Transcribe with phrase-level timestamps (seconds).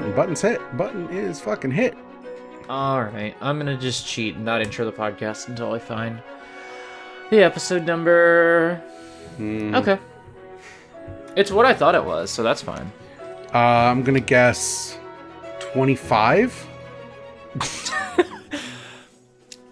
[0.00, 0.14] button.
[0.14, 0.76] Button's hit.
[0.76, 1.96] Button is fucking hit.
[2.68, 6.22] All right, I'm gonna just cheat and not intro the podcast until I find
[7.30, 8.76] the episode number.
[9.38, 9.74] Hmm.
[9.74, 9.98] Okay,
[11.34, 12.92] it's what I thought it was, so that's fine.
[13.54, 14.98] Uh, I'm gonna guess
[15.72, 16.66] 25.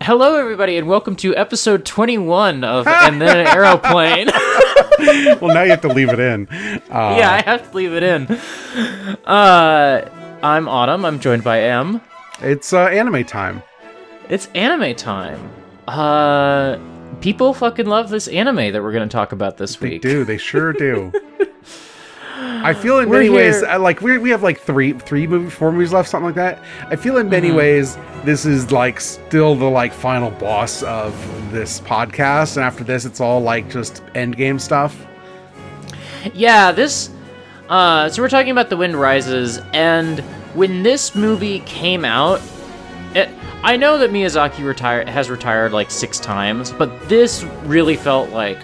[0.06, 4.28] Hello, everybody, and welcome to episode 21 of And Then an Aeroplane.
[5.40, 6.46] well, now you have to leave it in.
[6.48, 8.28] Uh, yeah, I have to leave it in.
[9.24, 10.08] Uh,
[10.44, 11.04] I'm Autumn.
[11.04, 12.00] I'm joined by M.
[12.40, 13.64] It's uh, anime time.
[14.28, 15.50] It's anime time.
[15.88, 16.78] Uh,
[17.20, 20.02] people fucking love this anime that we're gonna talk about this They week.
[20.02, 20.24] do.
[20.24, 21.12] They sure do.
[22.38, 25.26] I feel in We're many ways here- uh, like we we have like three three
[25.26, 26.58] movie four movies left something like that.
[26.90, 27.56] I feel in many Mhm.
[27.56, 31.14] ways this is like still the like final boss of
[31.52, 34.96] this podcast, and after this it's all like just end game stuff.
[36.34, 37.10] Yeah, this.
[37.68, 40.20] Uh, so we're talking about The Wind Rises, and
[40.54, 42.40] when this movie came out,
[43.14, 43.28] it,
[43.62, 48.58] I know that Miyazaki retired has retired like six times, but this really felt like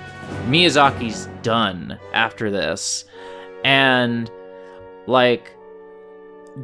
[0.49, 3.05] Miyazaki's done after this,
[3.65, 4.31] and
[5.07, 5.53] like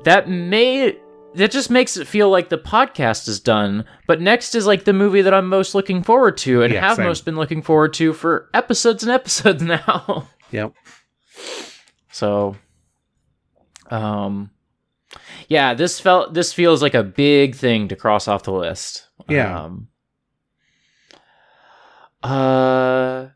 [0.04, 0.98] that made
[1.34, 3.84] that just makes it feel like the podcast is done.
[4.06, 6.96] But next is like the movie that I'm most looking forward to, and Yeah, have
[6.96, 7.06] same.
[7.06, 10.28] most been looking forward to for episodes and episodes now.
[10.50, 10.72] Yep.
[12.10, 12.56] So,
[13.90, 14.50] um,
[15.48, 19.06] yeah, this felt this feels like a big thing to cross off the list.
[19.28, 19.64] Yeah.
[19.64, 19.88] Um,
[22.22, 23.26] uh.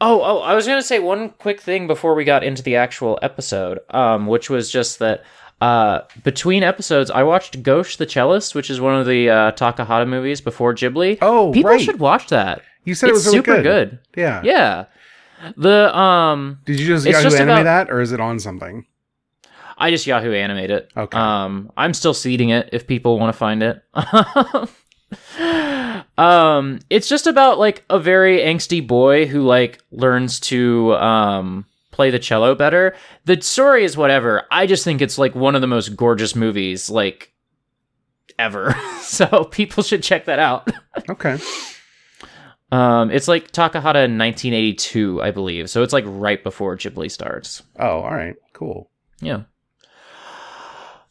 [0.00, 0.38] Oh, oh!
[0.40, 4.26] I was gonna say one quick thing before we got into the actual episode, um,
[4.26, 5.24] which was just that
[5.62, 10.06] uh, between episodes, I watched Gauche the Cellist, which is one of the uh, Takahata
[10.06, 11.16] movies before Ghibli.
[11.22, 11.80] Oh, People right.
[11.80, 12.60] should watch that.
[12.84, 13.90] You said it's it was really super good.
[14.12, 14.20] good.
[14.20, 14.42] Yeah.
[14.44, 14.84] Yeah.
[15.56, 18.84] The um Did you just Yahoo just anime about- that, or is it on something?
[19.78, 20.90] I just Yahoo animate it.
[20.96, 21.18] Okay.
[21.18, 23.82] Um, I'm still seeding it if people want to find it.
[26.18, 32.10] um, it's just about like a very angsty boy who like learns to um play
[32.10, 32.94] the cello better.
[33.24, 34.44] The story is whatever.
[34.50, 37.32] I just think it's like one of the most gorgeous movies like
[38.38, 38.74] ever.
[39.00, 40.70] so people should check that out.
[41.10, 41.36] Okay.
[42.72, 45.68] Um, it's like Takahata in 1982, I believe.
[45.68, 47.62] So it's like right before Ghibli starts.
[47.78, 48.34] Oh, all right.
[48.54, 48.90] Cool.
[49.20, 49.42] Yeah.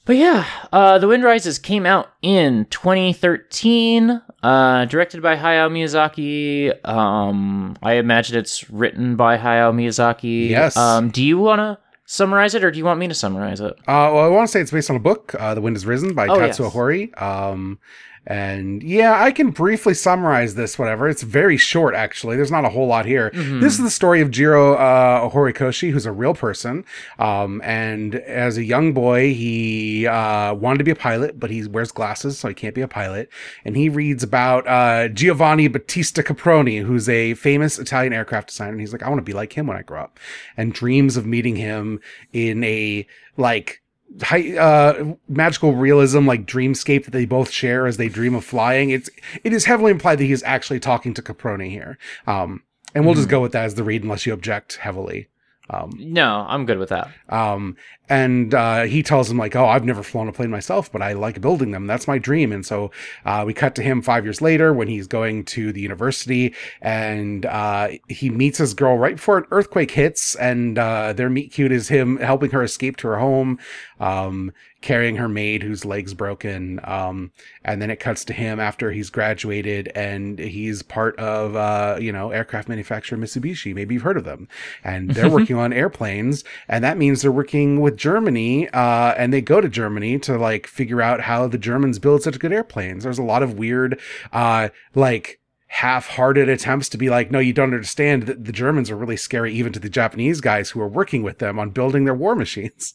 [0.05, 6.87] But yeah, uh, The Wind Rises came out in 2013, uh, directed by Hayao Miyazaki.
[6.87, 10.49] Um, I imagine it's written by Hayao Miyazaki.
[10.49, 10.77] Yes.
[10.77, 13.73] Um, do you want to summarize it, or do you want me to summarize it?
[13.87, 15.87] Uh, well, I want to say it's based on a book, uh, The Wind Has
[15.87, 16.73] Risen by Oh, Tatsuo yes.
[16.73, 17.11] Hori.
[17.15, 17.79] Um,
[18.27, 21.07] and yeah, I can briefly summarize this, whatever.
[21.07, 22.35] It's very short, actually.
[22.35, 23.31] There's not a whole lot here.
[23.31, 23.61] Mhm.
[23.61, 26.85] This is the story of Jiro uh, Horikoshi, who's a real person.
[27.19, 31.67] Um, and as a young boy, he uh, wanted to be a pilot, but he
[31.67, 33.29] wears glasses, so he can't be a pilot.
[33.63, 38.71] And he reads about uh, Giovanni Battista Caproni, who's a famous Italian aircraft designer.
[38.71, 40.19] And he's like, I want to be like him when I grow up.
[40.57, 41.99] And dreams of meeting him
[42.33, 43.05] in a
[43.37, 43.81] like
[44.21, 48.89] high, uh, magical realism like dreamscape that they both share as they dream of flying.
[48.89, 49.09] It's
[49.43, 51.97] it is heavily implied that he's actually talking to Caproni here.
[52.27, 55.27] Um, and we'll just go with that as the read unless you object heavily.
[55.69, 57.09] Um, No, I'm good with that.
[57.29, 57.75] um,
[58.09, 61.13] and uh, he tells him like, "Oh, I've never flown a plane myself, but I
[61.13, 61.87] like building them.
[61.87, 62.91] That's my dream." And so
[63.25, 67.45] uh, we cut to him five years later when he's going to the university, and
[67.45, 71.71] uh, he meets his girl right before an earthquake hits, and uh, their meet cute
[71.71, 73.59] is him helping her escape to her home,
[73.99, 74.51] um,
[74.81, 76.79] carrying her maid whose legs broken.
[76.83, 77.31] Um,
[77.63, 82.11] and then it cuts to him after he's graduated, and he's part of uh, you
[82.11, 83.73] know aircraft manufacturer Mitsubishi.
[83.73, 84.47] Maybe you've heard of them,
[84.83, 89.41] and they're working on airplanes, and that means they're working with Germany, uh, and they
[89.41, 93.03] go to Germany to like figure out how the Germans build such good airplanes.
[93.03, 93.99] There's a lot of weird,
[94.31, 98.95] uh, like half-hearted attempts to be like, no, you don't understand that the Germans are
[98.95, 102.13] really scary, even to the Japanese guys who are working with them on building their
[102.13, 102.93] war machines.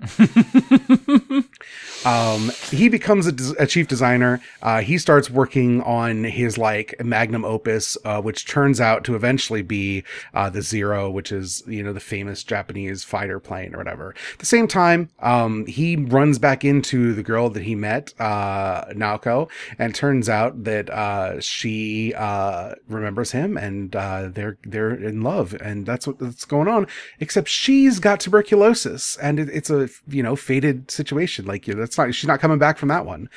[2.04, 4.40] um, he becomes a, a chief designer.
[4.62, 9.62] Uh, he starts working on his like magnum opus, uh, which turns out to eventually
[9.62, 14.14] be uh, the Zero, which is you know the famous Japanese fighter plane or whatever.
[14.32, 18.86] At the same time, um, he runs back into the girl that he met, uh,
[18.86, 25.22] Naoko, and turns out that uh, she uh, remembers him, and uh, they're they're in
[25.22, 26.86] love, and that's what's going on.
[27.18, 31.44] Except she's got tuberculosis, and it, it's a you know fated situation.
[31.44, 33.28] Like that's not she's not coming back from that one,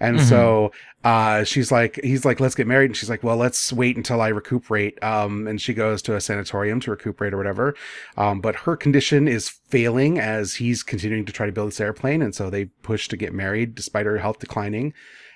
[0.00, 0.28] and Mhm.
[0.28, 0.72] so
[1.04, 4.20] uh, she's like he's like let's get married, and she's like well let's wait until
[4.20, 5.02] I recuperate.
[5.02, 7.74] Um, and she goes to a sanatorium to recuperate or whatever.
[8.16, 12.22] Um, but her condition is failing as he's continuing to try to build this airplane,
[12.22, 14.92] and so they push to get married despite her health declining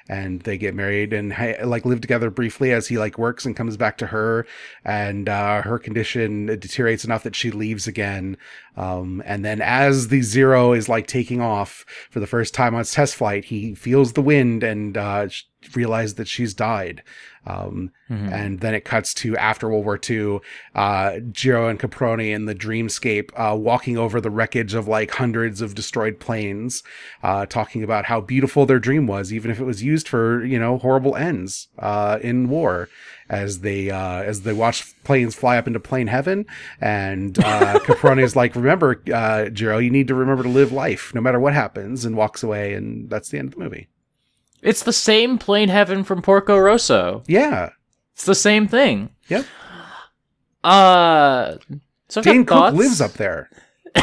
[0.09, 3.77] and they get married and like live together briefly as he like works and comes
[3.77, 4.47] back to her.
[4.85, 8.37] And uh, her condition deteriorates enough that she leaves again.
[8.77, 12.83] Um, and then as the zero is like taking off for the first time on
[12.83, 15.29] its test flight he feels the wind and uh,
[15.75, 17.03] realizes that she's died
[17.47, 18.33] um, Mhm.
[18.33, 20.41] and then it cuts to after World War II,
[20.75, 25.61] uh, Jiro and Caproni in the dreamscape, uh, walking over the wreckage of like hundreds
[25.61, 26.83] of destroyed planes,
[27.23, 30.59] uh, talking about how beautiful their dream was, even if it was used for, you
[30.59, 32.89] know, horrible ends, uh, in war
[33.29, 36.47] as they, uh, as they watch planes fly up into plane heaven.
[36.81, 41.13] And, uh, Caproni is like, remember, uh, Jiro, you need to remember to live life
[41.15, 42.75] no matter what happens and walks away.
[42.75, 43.89] And that's the end of the movie.
[44.67, 47.23] It's the same plane heaven from Porco Rosso.
[47.29, 47.71] Yeah.
[48.15, 49.11] It's the same thing.
[49.29, 49.47] Yep.
[50.65, 51.57] Uh,
[52.09, 52.77] so Dane Cook thoughts.
[52.77, 53.49] lives up there.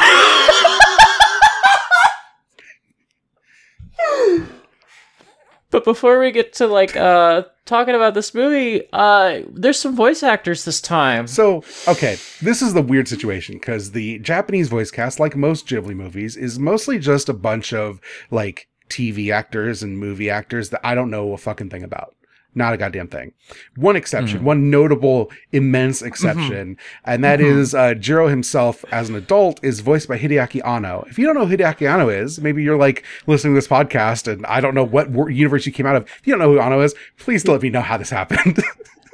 [5.70, 10.22] But before we get to like uh talking about this movie, uh there's some voice
[10.22, 11.26] actors this time.
[11.26, 15.96] So, okay, this is the weird situation because the Japanese voice cast, like most Ghibli
[15.96, 18.00] movies, is mostly just a bunch of
[18.30, 22.14] like TV actors and movie actors that I don't know a fucking thing about.
[22.56, 23.32] Not a goddamn thing.
[23.74, 29.58] One exception, one notable, immense exception, and that is uh, Jiro himself as an adult
[29.64, 31.04] is voiced by Hideaki Anno.
[31.08, 34.32] If you don't know who Hideaki Anno is, maybe you're like listening to this podcast
[34.32, 36.04] and I don't know what universe you came out of.
[36.04, 38.62] If you don't know who Anno is, please let me know how this happened.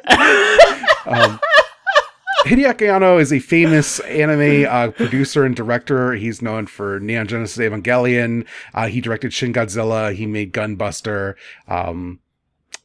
[1.06, 1.40] um,
[2.44, 6.12] Hideaki Anno is a famous anime uh, producer and director.
[6.12, 8.46] He's known for Neon Genesis Evangelion.
[8.72, 10.14] Uh, he directed Shin Godzilla.
[10.14, 11.34] He made Gunbuster.
[11.69, 12.20] Um,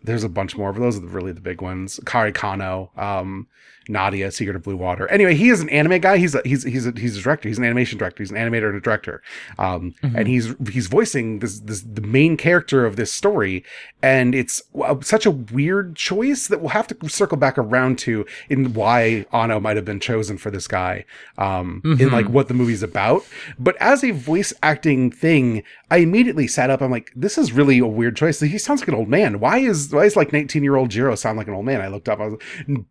[0.05, 1.99] there's a bunch more, but those are the- really the big ones.
[2.05, 3.47] Kare Kano, um,
[3.87, 5.07] Nadia, Secret of Blue Water.
[5.11, 6.17] Anyway, he is an anime guy.
[6.17, 7.47] He's a, he's he's a, he's a director.
[7.47, 8.23] He's an animation director.
[8.23, 9.21] He's an animator and a director.
[9.59, 13.63] Um, and he's he's voicing this this the main character of this story,
[14.01, 18.25] and it's uh, such a weird choice that we'll have to circle back around to
[18.49, 21.05] in why Anno might have been chosen for this guy.
[21.37, 23.23] Um, in like what the movie's about.
[23.59, 25.61] But as a voice acting thing,
[25.91, 26.81] I immediately sat up.
[26.81, 28.39] I'm like, this is really a weird choice.
[28.39, 29.39] He sounds like an old man.
[29.39, 31.81] Why is why is like 19 year old Jiro sound like an old man?
[31.81, 32.19] I looked up.
[32.19, 32.39] I was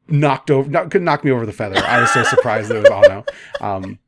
[0.08, 0.70] knocked over.
[0.70, 1.76] Not, could knock me over the feather.
[1.76, 3.24] I was so surprised that it was Anno.
[3.60, 3.98] Um,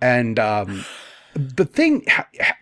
[0.00, 0.84] and um,
[1.34, 2.04] the thing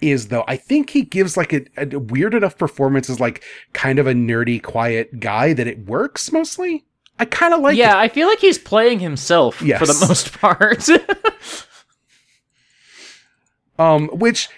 [0.02, 3.42] is, though, I think he gives like a, a weird enough performance as like
[3.72, 6.84] kind of a nerdy, quiet guy that it works mostly.
[7.18, 8.00] I kind of like yeah, it.
[8.00, 10.88] I feel like he's playing himself for the most part.
[13.78, 14.48] um, which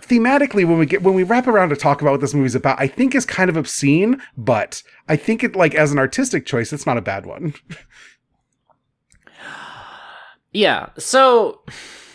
[0.00, 2.80] thematically when we get when we wrap around to talk about what this movie's about
[2.80, 6.72] i think is kind of obscene but i think it like as an artistic choice
[6.72, 7.54] it's not a bad one
[10.52, 10.88] yeah.
[10.98, 11.62] So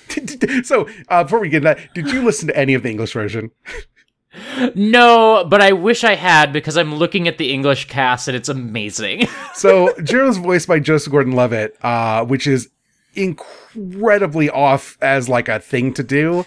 [0.63, 3.51] so uh, before we get that did you listen to any of the english version
[4.75, 8.47] no, but I wish I had because I'm looking at the English cast and it's
[8.47, 9.27] amazing.
[9.53, 12.69] so jiro's voiced by joseph gordon-levitt uh, which is
[13.13, 16.45] incredibly off as like a thing to do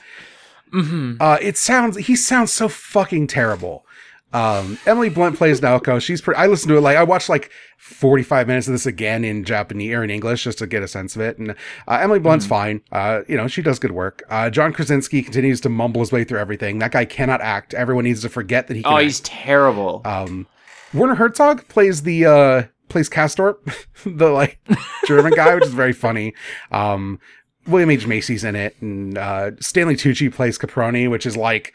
[0.82, 3.86] hmm Uh, it sounds he sounds so fucking terrible.
[4.32, 6.02] Um, Emily Blunt plays Naoko.
[6.02, 6.38] She's pretty.
[6.40, 9.44] I listened to it like I watched like forty five minutes of this again in
[9.44, 11.38] Japanese or in English just to get a sense of it.
[11.38, 12.80] And uh, Emily Blunt's fine.
[12.90, 14.24] Uh, you know she does good work.
[14.28, 16.80] Uh, John Krasinski continues to mumble his way through everything.
[16.80, 17.74] That guy cannot act.
[17.74, 18.92] Everyone needs to forget that he can.
[18.92, 19.04] Oh, act.
[19.04, 20.02] he's terrible.
[20.04, 20.48] Um,
[20.92, 23.58] Werner Herzog plays the uh plays Castorp,
[24.04, 24.58] the like
[25.06, 26.34] German guy, which is very funny.
[26.72, 27.20] Um,
[27.66, 31.72] William H Macy's in it, and uh, Stanley Tucci plays Caproni, which is like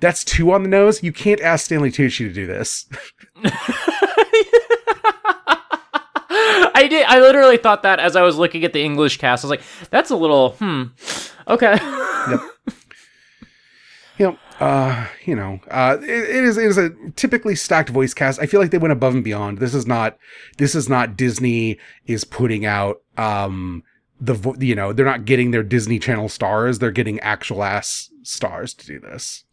[0.00, 1.02] that's two on the nose.
[1.02, 2.86] You can't ask Stanley Tucci to do this.
[6.74, 7.06] I did.
[7.06, 9.44] I literally thought that as I was looking at the English cast.
[9.44, 10.84] I was like, "That's a little hmm."
[11.48, 11.74] Okay.
[14.18, 18.14] you know, uh, you know, uh, it, it is it is a typically stacked voice
[18.14, 18.40] cast.
[18.40, 19.58] I feel like they went above and beyond.
[19.58, 20.18] This is not
[20.58, 23.82] this is not Disney is putting out um
[24.20, 26.78] the vo- you know they're not getting their Disney Channel stars.
[26.78, 29.44] They're getting actual ass stars to do this.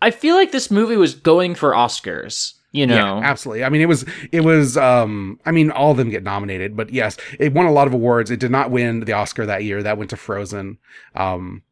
[0.00, 2.54] I feel like this movie was going for Oscars.
[2.72, 2.94] You know.
[2.94, 3.64] Yeah, absolutely.
[3.64, 4.76] I mean, it was it was.
[4.76, 7.94] Um, I mean, all of them get nominated, but yes, it won a lot of
[7.94, 8.30] awards.
[8.30, 9.82] It did not win the Oscar that year.
[9.82, 10.78] That went to Frozen,
[11.14, 11.62] um,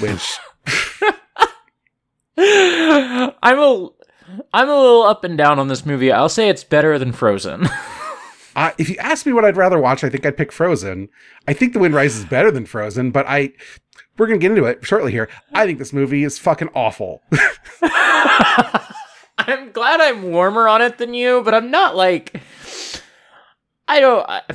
[0.00, 0.38] which
[2.38, 3.88] I'm a
[4.52, 6.10] I'm a little up and down on this movie.
[6.10, 7.68] I'll say it's better than Frozen.
[8.60, 11.08] Uh, if you ask me what I'd rather watch, I think I'd pick Frozen.
[11.48, 13.54] I think The Wind Rises is better than Frozen, but I
[14.18, 15.30] we're gonna get into it shortly here.
[15.54, 17.22] I think this movie is fucking awful.
[17.82, 22.38] I'm glad I'm warmer on it than you, but I'm not like
[23.88, 24.54] I don't I, I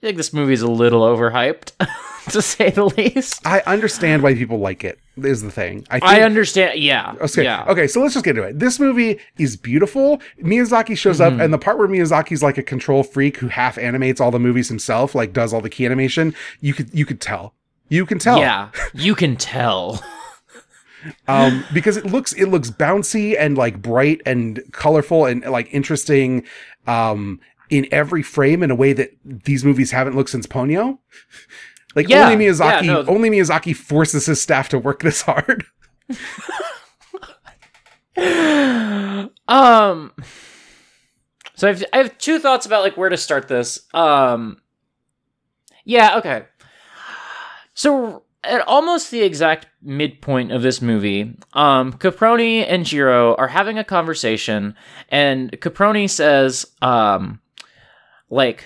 [0.00, 1.70] think this movie's a little overhyped,
[2.32, 3.46] to say the least.
[3.46, 4.98] I understand why people like it.
[5.16, 5.86] Is the thing.
[5.90, 6.80] I, think, I understand.
[6.80, 7.14] Yeah.
[7.20, 7.44] Okay.
[7.44, 7.64] Yeah.
[7.68, 7.86] Okay.
[7.86, 8.58] So let's just get into it.
[8.58, 10.20] This movie is beautiful.
[10.42, 11.36] Miyazaki shows Mm-hmm.
[11.36, 14.40] up, and the part where Miyazaki's like a control freak who half animates all the
[14.40, 16.34] movies himself, like does all the key animation.
[16.60, 17.54] You could you could tell.
[17.88, 18.38] You can tell.
[18.38, 18.70] Yeah.
[18.92, 20.02] You can tell.
[21.28, 26.44] um, because it looks it looks bouncy and like bright and colorful and like interesting
[26.86, 27.40] um,
[27.70, 30.98] in every frame in a way that these movies haven't looked since Ponyo.
[31.94, 33.04] Like Yeah, only Miyazaki, yeah, no.
[33.06, 35.64] only Miyazaki forces his staff to work this hard.
[39.48, 40.12] Um
[41.54, 43.80] So I've I have two thoughts about like where to start this.
[43.92, 44.58] Um
[45.84, 46.44] Yeah, okay.
[47.74, 53.78] So at almost the exact midpoint of this movie, um Caproni and Jiro are having
[53.78, 54.76] a conversation
[55.08, 57.40] and Caproni says um
[58.30, 58.64] like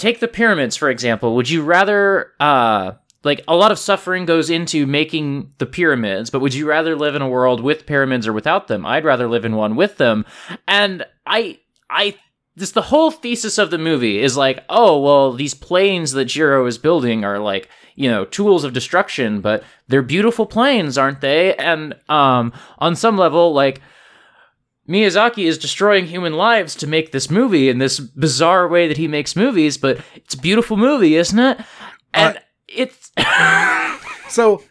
[0.00, 1.36] take the pyramids for example.
[1.36, 2.92] Would you rather uh
[3.22, 7.14] like a lot of suffering goes into making the pyramids, but would you rather live
[7.14, 8.86] in a world with pyramids or without them?
[8.86, 10.24] I'd rather live in one with them.
[10.66, 12.16] And I I
[12.56, 16.66] this the whole thesis of the movie is like, oh, well, these planes that Jiro
[16.66, 21.54] is building are like, you know, tools of destruction, but they're beautiful planes, aren't they?
[21.56, 23.80] And um on some level, like
[24.90, 29.06] Miyazaki is destroying human lives to make this movie in this bizarre way that he
[29.06, 31.60] makes movies, but it's a beautiful movie, isn't it?
[32.12, 33.12] And Uh, it's
[34.28, 34.62] So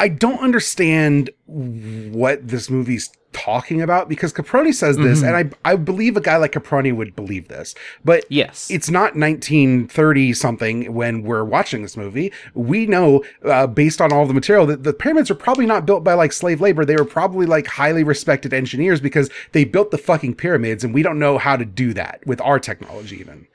[0.00, 5.76] I don't understand what this movie's talking about because Caproni says this, and I I
[5.76, 7.74] believe a guy like Caproni would believe this,
[8.04, 8.70] but yes.
[8.70, 12.32] it's not 1930 something when we're watching this movie.
[12.54, 16.04] We know, uh, based on all the material, that the pyramids are probably not built
[16.04, 16.84] by like slave labor.
[16.84, 21.02] They were probably like highly respected engineers because they built the fucking pyramids, and we
[21.02, 23.46] don't know how to do that with our technology, even.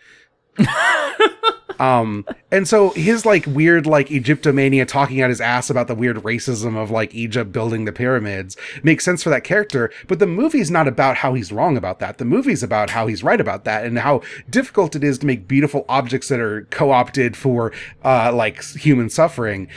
[1.79, 6.17] um and so his like weird like egyptomania talking out his ass about the weird
[6.17, 10.69] racism of like egypt building the pyramids makes sense for that character but the movie's
[10.69, 12.17] not about how he's wrong about that.
[12.17, 15.47] The movie's about how he's right about that and how difficult it is to make
[15.47, 17.71] beautiful objects that are co-opted for
[18.03, 19.67] uh like human suffering.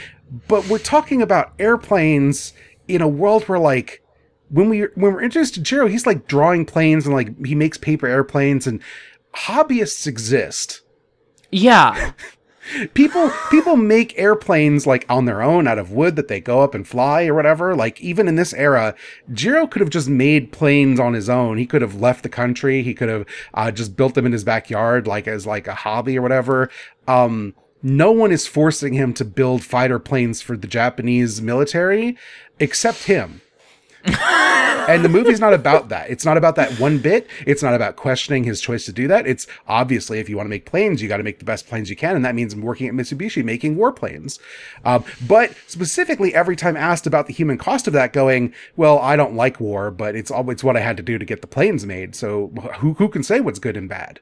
[0.47, 2.53] But we're talking about airplanes
[2.87, 4.03] in a world where like
[4.49, 7.77] when we when we're introduced to Jiro, he's like drawing planes and like he makes
[7.77, 8.81] paper airplanes and
[9.35, 10.81] hobbyists exist.
[11.51, 12.13] Yeah.
[12.93, 16.75] people people make airplanes like on their own out of wood that they go up
[16.75, 17.75] and fly or whatever.
[17.75, 18.95] Like even in this era
[19.31, 21.57] jiro could have just made planes on his own.
[21.57, 22.83] He could have left the country.
[22.83, 26.17] He could have uh, just built them in his backyard like as like a hobby
[26.17, 26.69] or whatever.
[27.07, 27.53] Um
[27.83, 32.17] no one is forcing him to build fighter planes for the japanese military
[32.59, 33.39] except him
[34.05, 36.09] and the movie's not about that.
[36.09, 37.27] It's not about that one bit.
[37.45, 39.27] It's not about questioning his choice to do that.
[39.27, 41.89] It's obviously if you want to make planes, you got to make the best planes
[41.89, 44.39] you can, and that means working at Mitsubishi making warplanes.
[44.85, 49.15] Um, but specifically, every time asked about the human cost of that, going, "Well, I
[49.15, 51.47] don't like war, but it's all it's what I had to do to get the
[51.47, 52.15] planes made.
[52.15, 54.19] So who who can say what's good and bad?"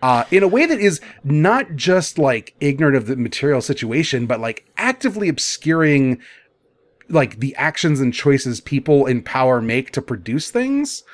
[0.00, 4.38] Uh, in a way that is not just like ignorant of the material situation, but
[4.38, 6.20] like actively obscuring
[7.08, 11.04] like the actions and choices people in power make to produce things.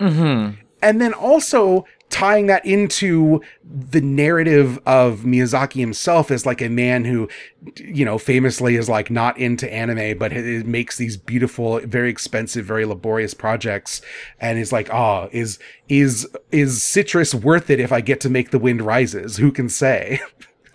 [0.00, 0.60] Mm-hmm.
[0.82, 7.04] And then also tying that into the narrative of Miyazaki himself as like a man
[7.04, 7.28] who,
[7.76, 12.64] you know, famously is like not into anime, but it makes these beautiful, very expensive,
[12.64, 14.00] very laborious projects,
[14.38, 15.58] and is like, oh, is
[15.88, 19.38] is is citrus worth it if I get to make the wind rises?
[19.38, 20.20] Who can say?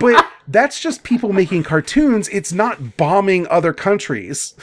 [0.00, 2.28] but that's just people making cartoons.
[2.28, 4.54] It's not bombing other countries.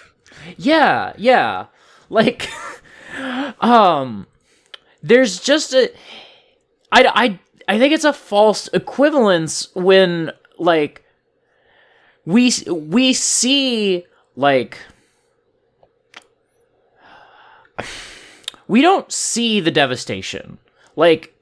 [0.58, 1.68] Yeah, yeah.
[2.10, 2.50] Like
[3.62, 4.28] um
[5.02, 5.92] there's just a
[6.92, 11.04] I I I think it's a false equivalence when like
[12.26, 14.78] we we see like
[18.68, 20.58] we don't see the devastation.
[20.96, 21.34] Like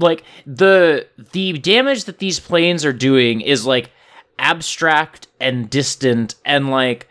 [0.00, 3.90] like the the damage that these planes are doing is like
[4.38, 7.06] abstract and distant and like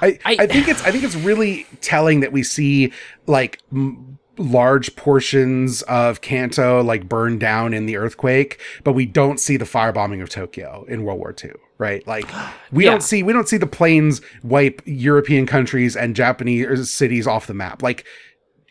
[0.00, 2.92] I, I- I think it's I think it's really telling that we see
[3.26, 9.38] like m- large portions of Kanto like burned down in the earthquake, but we don't
[9.40, 12.06] see the firebombing of Tokyo in World War II, right?
[12.06, 12.28] Like
[12.72, 12.90] we Yeah.
[12.92, 17.54] don't see we don't see the planes wipe European countries and Japanese cities off the
[17.54, 17.80] map.
[17.82, 18.04] Like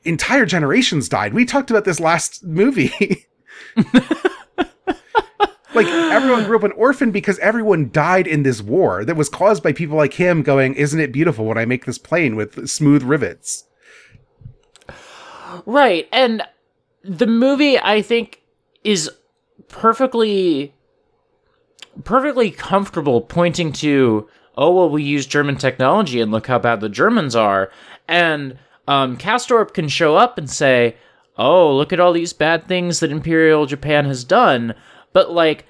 [0.06, 1.34] entire generations died.
[1.34, 3.28] We talked about this last movie.
[5.76, 9.62] like everyone grew up an orphan because everyone died in this war that was caused
[9.62, 13.04] by people like him going, "Isn't it beautiful when I make this plane with smooth
[13.04, 13.66] rivets?"
[15.66, 16.08] Right.
[16.12, 16.44] And
[17.04, 18.42] the movie I think
[18.84, 19.10] is
[19.68, 20.74] perfectly
[22.04, 26.90] perfectly comfortable pointing to oh well we use German technology and look how bad the
[26.90, 27.72] Germans are
[28.08, 30.96] and um Castorp can show up and say
[31.38, 34.74] oh look at all these bad things that Imperial Japan has done
[35.14, 35.66] but like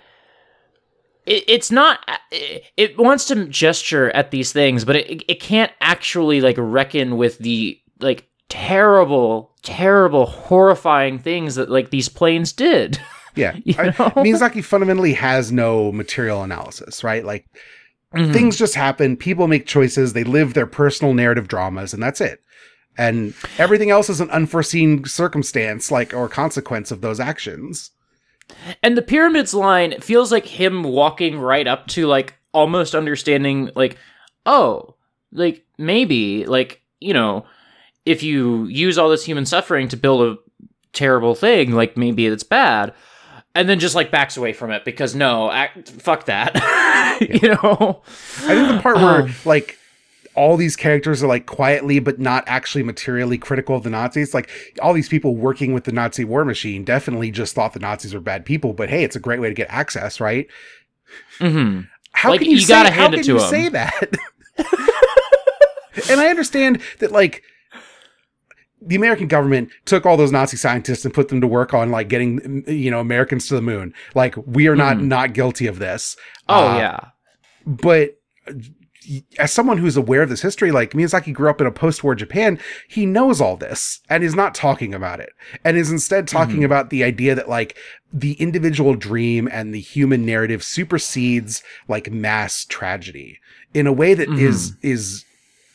[1.25, 1.99] it, it's not
[2.31, 7.17] it, it wants to gesture at these things but it, it can't actually like reckon
[7.17, 12.99] with the like terrible terrible horrifying things that like these planes did
[13.37, 13.91] Yeah, You I- know?
[14.23, 17.25] Miyazaki fundamentally has no material analysis, right?
[17.25, 17.45] Like
[18.15, 18.31] Mhm.
[18.31, 19.17] things just happen.
[19.17, 20.13] People make choices.
[20.13, 22.39] They live their personal narrative dramas, and that's it.
[22.97, 27.91] And everything else is an unforeseen circumstance, like or consequence of those actions.
[28.81, 33.97] And the pyramids line feels like him walking right up to like almost understanding like
[34.45, 34.95] oh
[35.33, 37.45] like maybe like you know
[38.05, 42.43] if you use all this human suffering to build a terrible thing like maybe it's
[42.43, 42.93] bad
[43.55, 46.55] and then just like backs away from it because no act, fuck that
[47.21, 48.01] you know
[48.45, 49.35] I think the part where Um.
[49.43, 49.77] like
[50.35, 54.33] all these characters are like quietly but not actually materially critical of the Nazis.
[54.33, 54.49] Like
[54.81, 58.19] all these people working with the Nazi war machine definitely just thought the Nazis were
[58.19, 60.47] bad people, but hey, it's a great way to get access, right?
[61.39, 61.87] Mhm.
[62.11, 64.13] How Like, can you, you say, how can you say that?
[66.09, 67.43] and I understand that like
[68.81, 72.07] the American government took all those Nazi scientists and put them to work on like
[72.09, 73.93] getting you know Americans to the moon.
[74.13, 75.03] Like we are not Mhm.
[75.07, 76.15] not guilty of this.
[76.49, 76.99] oh Uh, yeah
[77.67, 78.19] but
[79.39, 82.59] as someone who's aware of this history, like Miyazaki grew up in a post-war Japan,
[82.87, 85.29] he knows all this and is not talking about it,
[85.63, 86.65] and is instead talking Mhm.
[86.65, 87.77] about the idea that like
[88.13, 93.39] the individual dream and the human narrative supersedes like mass tragedy
[93.73, 95.25] in a way that is is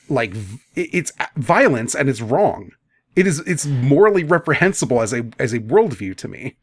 [0.09, 0.35] like
[0.75, 2.71] it's violence and it's wrong.
[3.17, 6.57] It is it's morally reprehensible as a as a worldview to me.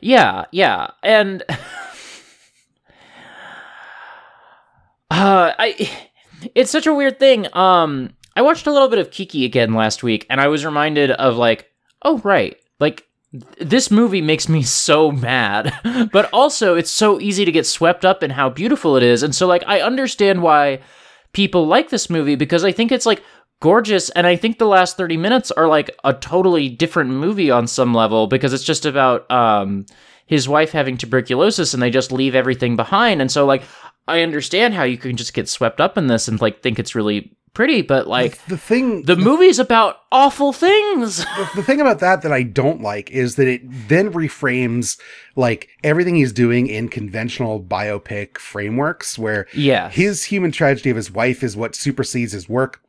[0.00, 0.88] Yeah, yeah.
[1.02, 1.42] And
[5.16, 5.90] uh I
[6.54, 7.46] it's such a weird thing.
[7.54, 11.10] Um I watched a little bit of Kiki again last week and I was reminded
[11.12, 11.70] of like,
[12.02, 12.56] oh right.
[12.78, 13.04] Like
[13.58, 15.72] this movie makes me so mad.
[16.12, 19.22] but also it's so easy to get swept up in how beautiful it is.
[19.22, 20.80] And so like I understand why
[21.32, 23.22] people like this movie because I think it's like
[23.60, 27.66] gorgeous and I think the last 30 minutes are like a totally different movie on
[27.66, 29.86] some level because it's just about um
[30.26, 33.62] his wife having tuberculosis and they just leave everything behind and so like
[34.08, 36.94] I understand how you can just get swept up in this and like think it's
[36.94, 41.16] really pretty but like the thing the movie's about awful things.
[41.36, 45.00] the, the thing about that that I don't like is that it then reframes
[45.36, 49.88] like everything he's doing in conventional biopic frameworks where yeah.
[49.88, 52.82] his human tragedy of his wife is what supersedes his work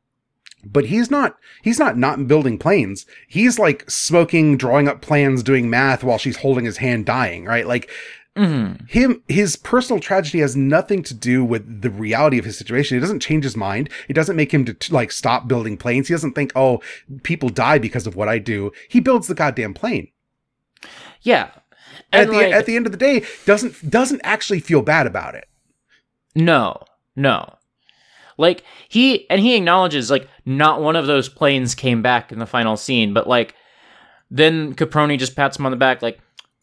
[0.65, 5.69] but he's not he's not not building planes he's like smoking drawing up plans doing
[5.69, 7.89] math while she's holding his hand dying right like
[8.38, 8.89] Mhm.
[8.89, 12.95] him his personal tragedy has nothing to do with the reality of his situation.
[12.95, 13.89] It doesn't change his mind.
[14.08, 16.08] It doesn't make him to like stop building planes.
[16.08, 16.82] He doesn't think oh
[17.23, 18.71] people die because of what i do.
[18.89, 20.10] He builds the goddamn plane.
[21.21, 21.50] Yeah.
[22.13, 25.08] and, at the like, at the end of the day doesn't doesn't actually feel bad
[25.08, 25.47] about it.
[26.36, 26.84] No,
[27.15, 27.56] no.
[28.38, 32.45] Like he and he acknowledges like not one of those planes came back in the
[32.45, 33.56] final scene, but like
[34.30, 36.19] then Caproni just pats him on the back like,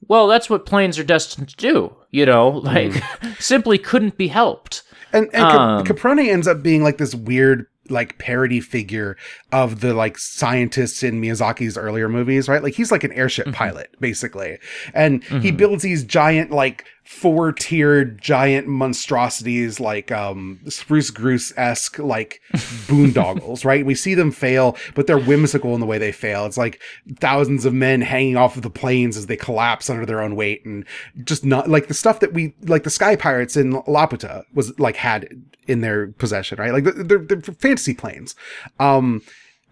[0.08, 2.92] "Well, that's what planes are destined to do." You know, like
[3.38, 4.82] simply couldn't be helped.
[5.12, 9.16] And, and Um, Caproni ends up being like this weird, like parody figure
[9.52, 12.62] of the like scientists in Miyazaki's earlier movies, right?
[12.62, 14.58] Like he's like an airship pilot, basically.
[14.92, 15.56] And he Mhm.
[15.56, 23.64] builds these giant, like four tiered giant monstrosities, like um Spruce Goose esque, like boondoggles,
[23.64, 23.84] right?
[23.84, 26.46] We see them fail, but they're whimsical in the way they fail.
[26.46, 26.80] It's like
[27.20, 30.64] thousands of men hanging off of the planes as they collapse under their own weight
[30.64, 30.84] and
[31.24, 34.96] just not like the stuff that we like the sky pirates in Laputa was like
[34.96, 35.28] had
[35.66, 36.72] in their possession, right?
[36.72, 38.34] Like they're, they're fantasy planes.
[38.80, 39.22] Um,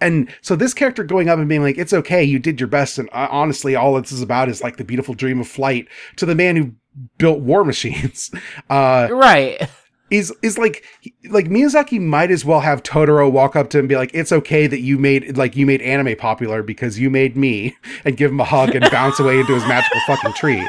[0.00, 2.98] and so this character going up and being like, "It's okay, you did your best,"
[2.98, 6.26] and uh, honestly, all this is about is like the beautiful dream of flight to
[6.26, 6.72] the man who
[7.18, 8.31] built war machines.
[8.70, 9.68] Uh, Right.
[10.11, 10.85] is is like
[11.31, 14.31] like Miyazaki might as well have Totoro walk up to him and be like, "It's
[14.33, 17.74] okay that you made like you made anime popular because you made me,"
[18.05, 20.66] and give him a hug and bounce away into his magical fucking tree.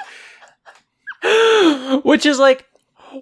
[2.04, 2.66] Which is like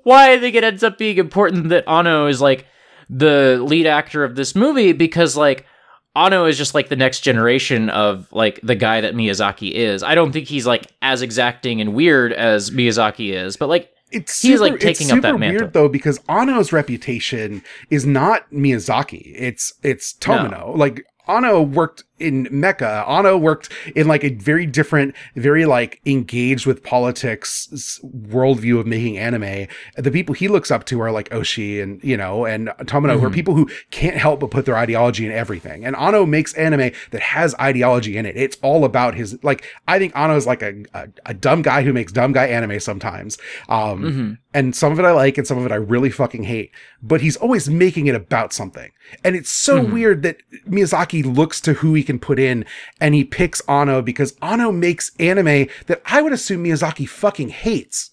[0.03, 2.65] why I think it ends up being important that Anno is like
[3.09, 5.65] the lead actor of this movie because like
[6.15, 10.03] Anno is just like the next generation of like the guy that Miyazaki is.
[10.03, 14.41] I don't think he's like as exacting and weird as Miyazaki is, but like It's
[14.41, 15.61] He's, like, taking it's up super that mantle.
[15.61, 19.33] weird though because Anno's reputation is not Miyazaki.
[19.37, 20.75] It's it's Tomino.
[20.75, 23.07] Like Anno worked in mecha.
[23.09, 29.17] Anno worked in like a very different, very like engaged with politics worldview of making
[29.17, 29.67] anime.
[29.97, 33.25] The people he looks up to are like Oshii and you know and Tomino, who
[33.25, 33.33] are Mhm.
[33.33, 35.85] people who can't help but put their ideology in everything.
[35.85, 38.35] And Anno makes anime that has ideology in it.
[38.37, 39.63] It's all about his like.
[39.87, 42.79] I think Anno is like a, a a dumb guy who makes dumb guy anime
[42.79, 43.37] sometimes.
[43.69, 44.37] Um, mhm.
[44.53, 46.71] and some of it I like and some of it I really fucking hate.
[47.01, 48.91] But he's always making it about something.
[49.23, 49.91] And it's so Mhm.
[49.93, 50.37] weird that
[50.69, 52.65] Miyazaki looks to who he can put in
[52.99, 58.11] and he picks Anno because Anno makes anime that I would assume Miyazaki fucking hates.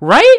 [0.00, 0.38] right?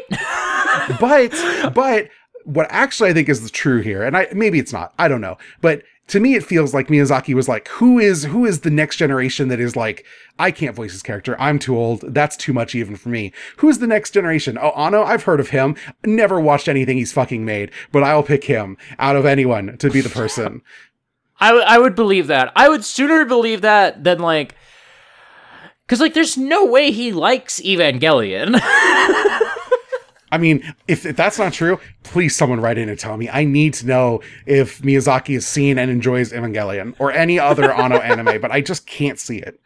[0.99, 1.31] But
[1.73, 2.09] but
[2.45, 5.21] what actually I think is the true here, and I maybe it's not, I don't
[5.21, 5.37] know.
[5.61, 8.97] But to me it feels like Miyazaki was like, who is who is the next
[8.97, 10.05] generation that is like,
[10.39, 11.39] I can't voice his character.
[11.39, 12.01] I'm too old.
[12.01, 13.31] That's too much even for me.
[13.57, 14.57] Who's the next generation?
[14.59, 15.75] Oh, Anno, I've heard of him.
[16.03, 20.01] Never watched anything he's fucking made, but I'll pick him out of anyone to be
[20.01, 20.61] the person.
[21.41, 22.51] I, w- I would believe that.
[22.55, 24.55] I would sooner believe that than like
[25.87, 28.59] cuz like there's no way he likes Evangelion.
[30.33, 33.27] I mean, if, if that's not true, please someone write in and tell me.
[33.29, 37.97] I need to know if Miyazaki has seen and enjoys Evangelion or any other Anno
[37.97, 39.59] anime, but I just can't see it.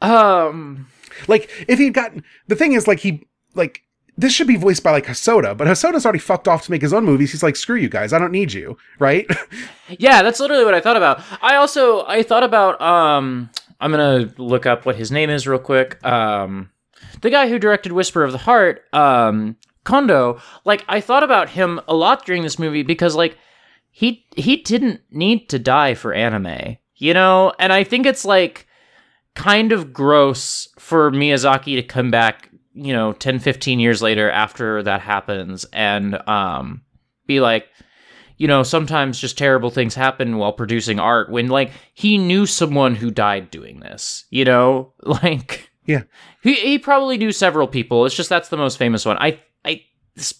[0.00, 0.86] um
[1.26, 3.82] Like, if he'd gotten the thing is, like, he like
[4.16, 6.92] this should be voiced by like Hosoda, but Hosoda's already fucked off to make his
[6.92, 7.32] own movies.
[7.32, 9.26] He's like, screw you guys, I don't need you, right?
[9.98, 11.22] Yeah, that's literally what I thought about.
[11.42, 15.58] I also I thought about um I'm gonna look up what his name is real
[15.58, 16.02] quick.
[16.02, 16.70] Um
[17.20, 21.80] the guy who directed Whisper of the Heart, um, Kondo, like I thought about him
[21.86, 23.36] a lot during this movie because like
[23.90, 26.78] he he didn't need to die for anime.
[26.96, 27.52] You know?
[27.58, 28.66] And I think it's like
[29.34, 34.82] kind of gross for Miyazaki to come back, you know, 10, 15 years later after
[34.82, 36.82] that happens and um
[37.26, 37.66] be like,
[38.36, 42.94] you know, sometimes just terrible things happen while producing art when like he knew someone
[42.94, 44.92] who died doing this, you know?
[45.04, 46.02] Like Yeah.
[46.42, 48.06] He he probably knew several people.
[48.06, 49.16] It's just that's the most famous one.
[49.18, 49.82] I I
[50.14, 50.34] this,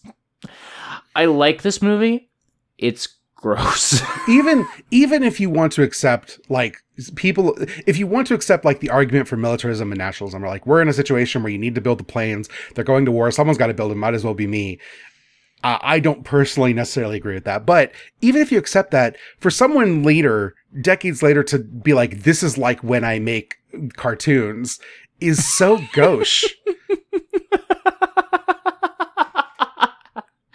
[1.14, 2.30] I like this movie.
[2.78, 3.08] It's
[3.44, 4.00] gross.
[4.28, 6.78] even even if you want to accept like
[7.14, 7.54] people
[7.86, 10.80] if you want to accept like the argument for militarism and nationalism or like we're
[10.80, 13.58] in a situation where you need to build the planes they're going to war someone's
[13.58, 14.78] got to build them might as well be me
[15.62, 19.50] uh, i don't personally necessarily agree with that but even if you accept that for
[19.50, 23.56] someone later decades later to be like this is like when i make
[23.96, 24.80] cartoons
[25.20, 26.44] is so gauche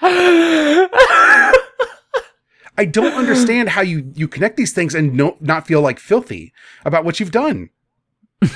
[2.80, 6.54] i don't understand how you you connect these things and no, not feel like filthy
[6.86, 7.70] about what you've done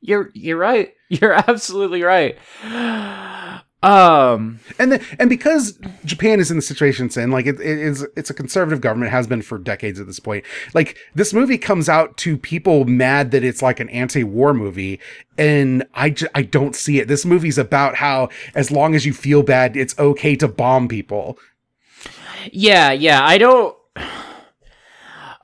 [0.00, 0.92] you're you're right.
[1.08, 2.38] You're absolutely right.
[3.82, 7.78] Um and then and because Japan is in the situation it's in, like it, it
[7.78, 10.44] is it's a conservative government has been for decades at this point.
[10.72, 14.98] Like this movie comes out to people mad that it's like an anti-war movie,
[15.36, 17.06] and I ju- I don't see it.
[17.06, 21.38] This movie's about how as long as you feel bad, it's okay to bomb people.
[22.52, 23.24] Yeah, yeah.
[23.24, 23.76] I don't.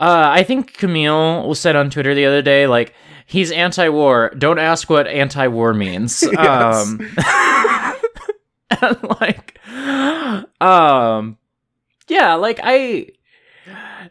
[0.01, 2.93] Uh, I think Camille said on Twitter the other day, like
[3.25, 4.33] he's anti-war.
[4.37, 6.25] Don't ask what anti-war means.
[6.39, 6.99] Um,
[8.69, 9.65] and like,
[10.61, 11.39] um,
[12.09, 13.11] yeah, like I,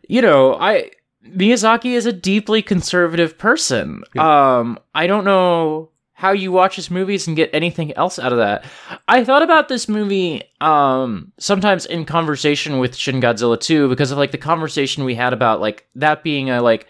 [0.07, 0.91] you know, I
[1.27, 4.03] Miyazaki is a deeply conservative person.
[4.17, 5.90] Um, I don't know
[6.21, 8.63] how you watch his movies and get anything else out of that.
[9.07, 14.19] I thought about this movie um sometimes in conversation with Shin Godzilla 2 because of
[14.19, 16.85] like the conversation we had about like that being a like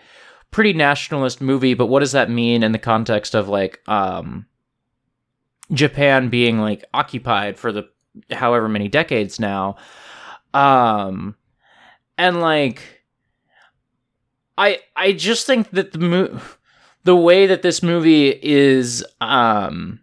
[0.51, 4.45] pretty nationalist movie, but what does that mean in the context of like um
[5.71, 7.87] Japan being like occupied for the
[8.31, 9.77] however many decades now.
[10.53, 11.37] Um
[12.17, 12.81] and like
[14.57, 16.41] I I just think that the mo-
[17.03, 19.99] the way that this movie is um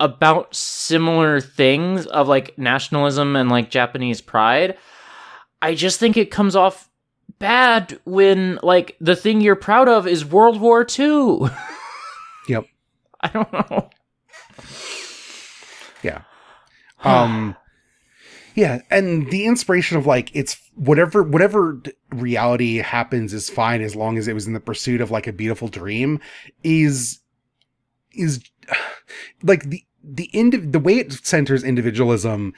[0.00, 4.76] about similar things of like nationalism and like Japanese pride,
[5.60, 6.88] I just think it comes off
[7.38, 11.48] bad when like the thing you're proud of is World War II.
[12.48, 12.64] Yep.
[13.20, 13.90] I don't know.
[16.02, 16.22] Yeah.
[17.04, 17.54] um
[18.54, 24.18] yeah and the inspiration of like it's whatever whatever reality happens is fine as long
[24.18, 26.20] as it was in the pursuit of like a beautiful dream
[26.62, 27.20] is
[28.12, 28.42] is
[29.42, 32.54] like the the indiv- the way it centers individualism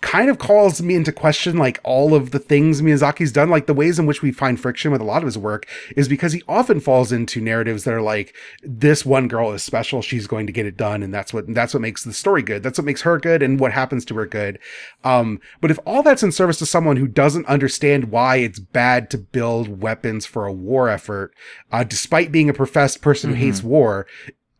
[0.00, 3.50] kind of calls me into question like all of the things Miyazaki's done.
[3.50, 6.08] Like the ways in which we find friction with a lot of his work is
[6.08, 10.26] because he often falls into narratives that are like this one girl is special she's
[10.26, 12.62] going to get it done and that's what that's what makes the story good.
[12.62, 14.58] That's what makes her good and what happens to her good.
[15.04, 19.10] Um but if all that's in service to someone who doesn't understand why it's bad
[19.10, 21.34] to build weapons for a war effort
[21.70, 23.34] uh despite being a professed person Mhm.
[23.34, 24.06] who hates war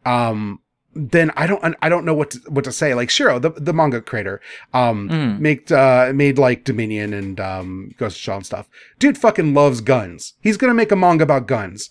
[0.05, 0.61] um
[0.97, 2.95] then I don't I don't know what to, what to say.
[2.95, 4.41] Like Shirow, the the manga creator,
[4.75, 5.39] um, Mhm.
[5.41, 8.69] made uh made like Dominion and um Ghost of Shell and stuff.
[8.99, 10.35] Dude fucking loves guns.
[10.41, 11.91] He's gonna make a manga about guns.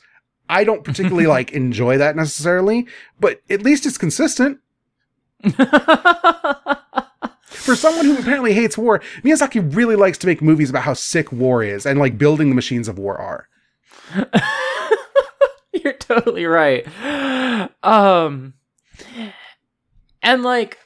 [0.50, 2.88] I don't particularly like enjoy that necessarily,
[3.20, 4.60] but at least it's consistent.
[7.46, 11.32] For someone who apparently hates war, Miyazaki really likes to make movies about how sick
[11.32, 13.48] war is and like building the machines of war are.
[15.74, 16.86] You're totally right.
[17.84, 18.54] Um
[20.25, 20.77] and like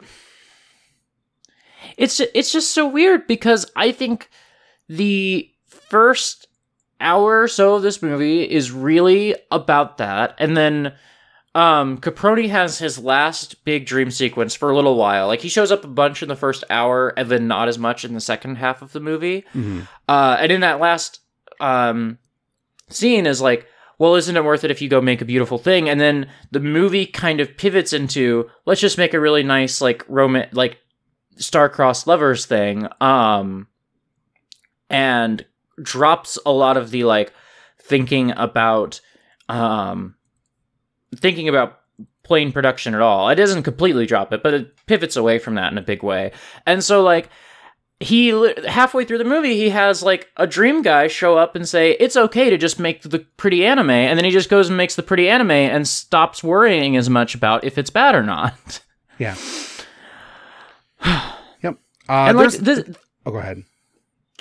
[1.98, 4.30] it's it's just so weird because I think
[4.88, 6.48] the first
[7.02, 10.94] hour or so of this movie is really about that and then
[11.56, 15.28] um Caproni has his last big dream sequence for a little while.
[15.28, 18.06] Like he shows up a bunch in the first hour and then not as much
[18.06, 19.46] in the second half of the movie.
[19.56, 19.88] Mhm.
[20.08, 21.22] Uh, and in that last
[21.60, 22.20] um,
[22.90, 23.66] scene is like,
[24.00, 25.88] well, isn't it worth it if you go make a beautiful thing?
[25.88, 30.04] And then the movie kind of pivots into let's just make a really nice like
[30.08, 30.80] roman like
[31.36, 33.68] star-crossed lovers thing, um,
[34.90, 35.46] and
[35.82, 37.34] drops a lot of the like
[37.82, 39.02] thinking about
[39.50, 40.16] um,
[41.16, 41.80] thinking about
[42.24, 43.30] plane production at all.
[43.30, 46.32] It doesn't completely drop it, but it pivots away from that in a big way.
[46.66, 47.30] And so like
[48.00, 48.30] he
[48.68, 52.16] halfway through the movie he has like a dream guy show up and say it's
[52.16, 55.04] okay to just make the pretty anime and then he just goes and makes the
[55.04, 58.82] pretty anime and stops worrying as much about if it's bad or not
[59.18, 59.36] Yeah.
[61.62, 61.78] yep.
[62.08, 62.84] Uh, and like this,
[63.26, 63.64] oh, go ahead.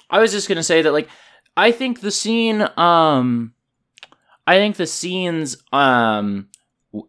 [0.09, 1.09] I was just gonna say that like
[1.57, 3.55] I think the scene um
[4.47, 6.49] I think the scenes um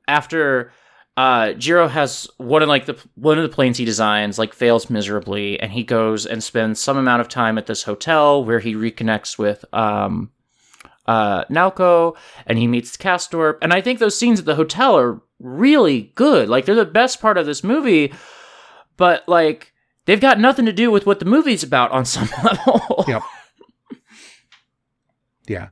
[0.08, 0.72] after
[1.20, 4.90] uh Jiro has one of like the one of the planes he designs like fails
[4.90, 8.74] miserably and he goes and spends some amount of time at this hotel where he
[8.74, 10.32] reconnects with um
[11.08, 15.22] uh Naoko and he meets Castorp and I think those scenes at the hotel are
[15.40, 18.14] really good like they're the best part of this movie
[18.96, 19.74] but like
[20.06, 23.24] they've got nothing to do with what the movie's about on some level Yep.
[25.48, 25.68] Yeah.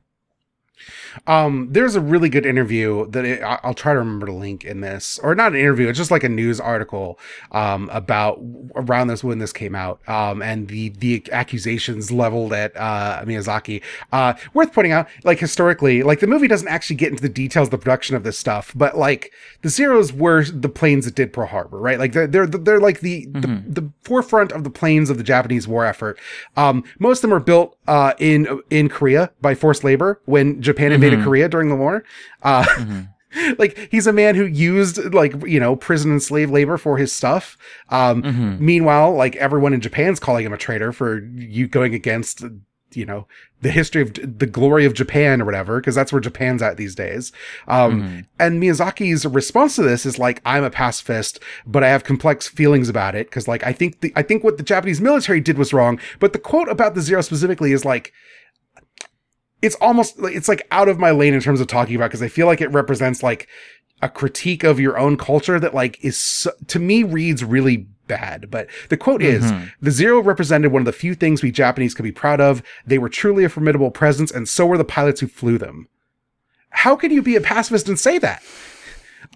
[1.26, 4.80] Um, there's a really good interview that it, I'll try to remember to link in
[4.80, 5.88] this, or not an interview.
[5.88, 7.18] It's just like a news article
[7.52, 8.40] um, about
[8.74, 13.82] around this when this came out, um, and the the accusations leveled at uh, Miyazaki.
[14.12, 17.68] Uh, worth pointing out, like historically, like the movie doesn't actually get into the details
[17.68, 21.32] of the production of this stuff, but like the Zeros were the planes that did
[21.32, 21.98] Pearl Harbor, right?
[21.98, 23.42] Like they're they're they're like the Mhm.
[23.74, 26.18] the, the forefront of the planes of the Japanese war effort.
[26.56, 30.92] Um, most of them are built uh, in in Korea by forced labor when Japan
[30.92, 31.24] invaded Mhm.
[31.24, 32.04] Korea during the war.
[32.42, 33.08] Uh, Mhm.
[33.58, 37.12] like he's a man who used like you know prison and slave labor for his
[37.12, 37.56] stuff.
[37.90, 38.60] Um, Mhm.
[38.60, 42.42] Meanwhile, like everyone in Japan's calling him a traitor for you going against
[42.94, 43.26] you know
[43.60, 46.94] the history of the glory of Japan or whatever because that's where Japan's at these
[46.94, 47.32] days.
[47.66, 48.24] Um, Mhm.
[48.40, 52.88] and Miyazaki's response to this is like, I'm a pacifist, but I have complex feelings
[52.88, 53.30] about it.
[53.30, 55.98] Cause like, I think the, I think what the Japanese military did was wrong.
[56.20, 58.12] But the quote about the zero specifically is like,
[59.62, 62.28] it's almost it's like out of my lane in terms of talking about, cause I
[62.28, 63.48] feel like it represents like
[64.00, 68.48] a critique of your own culture that like is so, to me reads really bad.
[68.50, 69.70] But the quote is, Mhm.
[69.82, 72.62] the Zero represented one of the few things we Japanese could be proud of.
[72.86, 75.88] They were truly a formidable presence, and so were the pilots who flew them.
[76.70, 78.42] How can you be a pacifist and say that?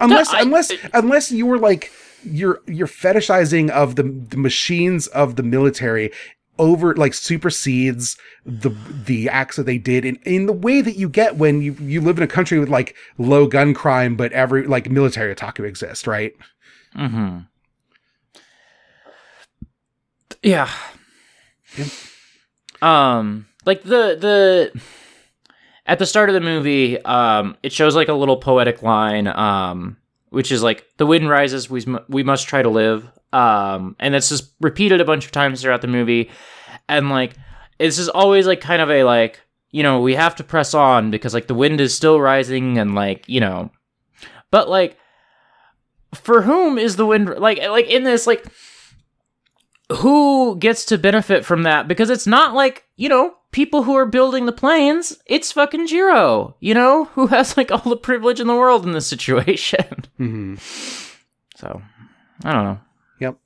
[0.00, 1.90] Unless, I- unless, unless you were like
[2.24, 6.12] you're you're fetishizing of the the machines of the military
[6.62, 8.70] over like supersedes the
[9.05, 12.01] the acts that they did in in the way that you get when you you
[12.01, 16.07] live in a country with like low gun crime but every like military otaku exist,
[16.07, 16.33] right?
[16.96, 17.46] Mhm.
[20.42, 20.70] Yeah.
[21.77, 21.88] Yep.
[22.83, 24.81] Um, like the the
[25.87, 29.96] at the start of the movie, um, it shows like a little poetic line, um,
[30.32, 34.28] which is like the wind rises, we we must try to live, um, and that's
[34.28, 36.30] just repeated a bunch of times throughout the movie,
[36.88, 37.34] and like
[37.78, 39.40] this is always like kind of a like
[39.70, 42.94] you know we have to press on because like the wind is still rising and
[42.94, 43.70] like you know,
[44.50, 44.96] but like
[46.14, 48.44] for whom is the wind like like in this like
[49.96, 51.88] who gets to benefit from that?
[51.88, 56.56] Because it's not like, you know, people who are building the planes, it's fucking Jiro,
[56.60, 59.84] you know, who has like all the privilege in the world in this situation.
[60.16, 60.56] hmm
[61.56, 61.80] So,
[62.44, 62.80] I don't know.
[63.20, 63.36] Yep.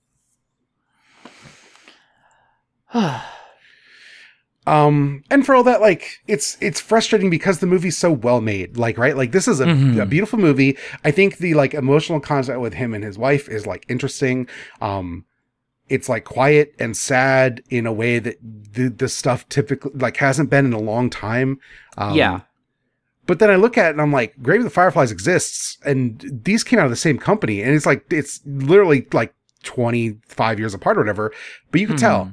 [4.66, 8.76] Um, and for all that, like, it's, it's frustrating because the movie's so well made.
[8.76, 9.16] Like, right?
[9.16, 10.02] Like, this is a, Mhm.
[10.02, 10.76] a beautiful movie.
[11.04, 14.48] I think the, like, emotional content with him and his wife is, like, interesting.
[14.80, 15.24] Um,
[15.88, 20.50] it's, like, quiet and sad in a way that the, the stuff typically, like, hasn't
[20.50, 21.58] been in a long time.
[21.96, 22.40] Um, Yeah.
[23.26, 26.24] But then I look at it and I'm like, Grave of the Fireflies exists, and
[26.44, 30.74] these came out of the same company, and it's like, it's literally like 25 years
[30.74, 31.32] apart or whatever,
[31.72, 32.30] but you can tell.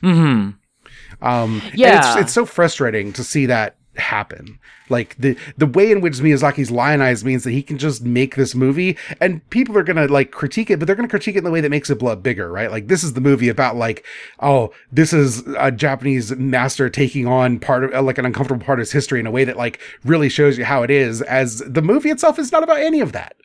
[0.00, 0.50] hmm
[1.22, 1.98] Um, Yeah.
[2.14, 4.58] it's, it's so frustrating to see that happen.
[4.88, 8.54] Like the the way in which Miyazaki's lionized means that he can just make this
[8.54, 11.50] movie, and people are gonna like critique it, but they're gonna critique it in the
[11.50, 12.70] way that makes it blood bigger, right?
[12.70, 14.04] Like this is the movie about like,
[14.40, 18.82] oh, this is a Japanese master taking on part of like an uncomfortable part of
[18.82, 21.22] his history in a way that like really shows you how it is.
[21.22, 23.36] As the movie itself is not about any of that.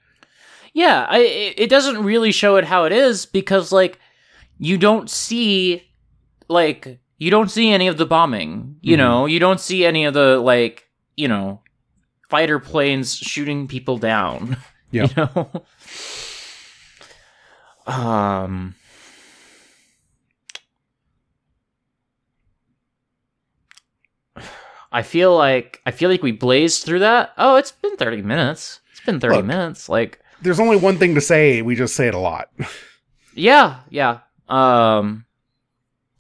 [0.74, 3.98] Yeah, I, it it doesn't really show it how it is because, like,
[4.58, 5.90] you don't see,
[6.50, 8.78] like, you don't see any of the bombing.
[8.82, 9.00] You Mhm.
[9.00, 11.62] know, you don't see any of the like, you know,
[12.30, 14.58] fighter planes shooting people down.
[14.92, 15.08] Yeah.
[15.18, 15.64] You know.
[17.88, 18.76] um.
[24.92, 27.34] I feel like I feel like we blazed through that.
[27.38, 28.80] Oh, it's been thirty minutes.
[28.92, 29.46] It's been thirty Look.
[29.46, 29.90] minutes.
[29.90, 31.62] Like, There's only one thing to say.
[31.62, 32.50] We just say it a lot.
[33.34, 34.20] yeah, yeah.
[34.48, 35.26] Um,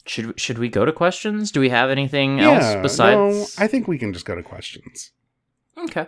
[0.05, 1.51] should should we go to questions?
[1.51, 3.57] Do we have anything else besides?
[3.59, 5.11] no, I think we can just go to questions.
[5.77, 6.07] okay.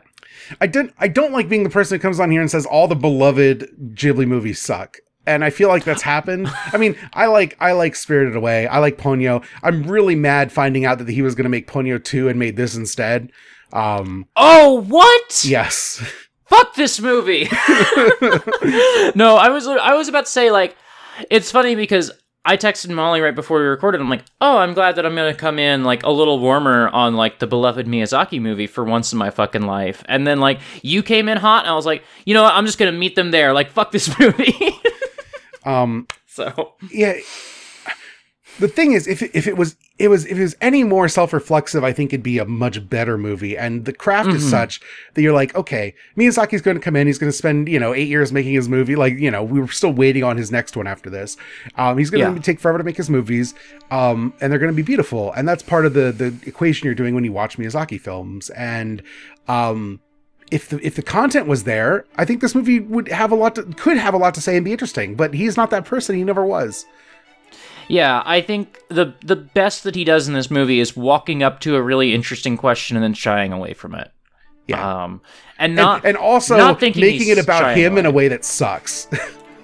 [0.62, 2.88] I don't I don't like being the person who comes on here and says all
[2.88, 4.98] the beloved Ghibli movies suck.
[5.26, 6.48] And I feel like that's happened.
[6.72, 8.66] I mean, I like I like Spirited Away.
[8.68, 9.44] I like Ponyo.
[9.64, 12.56] I'm really mad finding out that he was going to make Ponyo 2 and made
[12.56, 13.32] this instead.
[13.74, 15.44] Um Oh, what?
[15.46, 16.02] yes.
[16.46, 17.50] fuck this movie.
[19.16, 20.76] no, I was I was about to say like
[21.30, 22.12] it's funny because
[22.48, 24.00] I texted Molly right before we recorded.
[24.00, 27.16] I'm like, oh, I'm glad that I'm gonna come in like a little warmer on
[27.16, 30.02] like the beloved Miyazaki movie for once in my fucking life.
[30.08, 32.54] And then like you came in hot, and I was like, you know what?
[32.54, 33.52] I'm just gonna meet them there.
[33.52, 34.72] Like fuck this movie.
[35.66, 37.16] Um so yeah
[38.60, 41.08] the thing is if it, if it was it was if it was any more
[41.08, 44.50] self-reflexive i think it'd be a much better movie and the craft is Mhm.
[44.50, 44.82] such
[45.14, 47.94] that you're like okay miyazaki's going to come in he's going to spend you know
[47.94, 50.76] eight years making his movie like you know we were still waiting on his next
[50.76, 51.38] one after this
[51.78, 52.42] um he's going to Yeah.
[52.42, 53.54] take forever to make his movies
[53.92, 56.96] um and they're going to be beautiful and that's part of the the equation you're
[56.96, 59.02] doing when you watch miyazaki films and
[59.48, 60.00] um
[60.50, 63.56] if the if the content was there, I think this movie would have a lot
[63.56, 65.16] to could have a lot to say and be interesting.
[65.16, 66.16] But he's not that person.
[66.16, 66.86] He never was.
[67.88, 71.60] Yeah, I think the the best that he does in this movie is walking up
[71.62, 74.12] to a really interesting question and then shying away from it.
[74.68, 75.04] Yeah.
[75.04, 75.22] Um,
[75.58, 78.44] and and, not and also not thinking making it about him in a way that
[78.44, 79.08] sucks.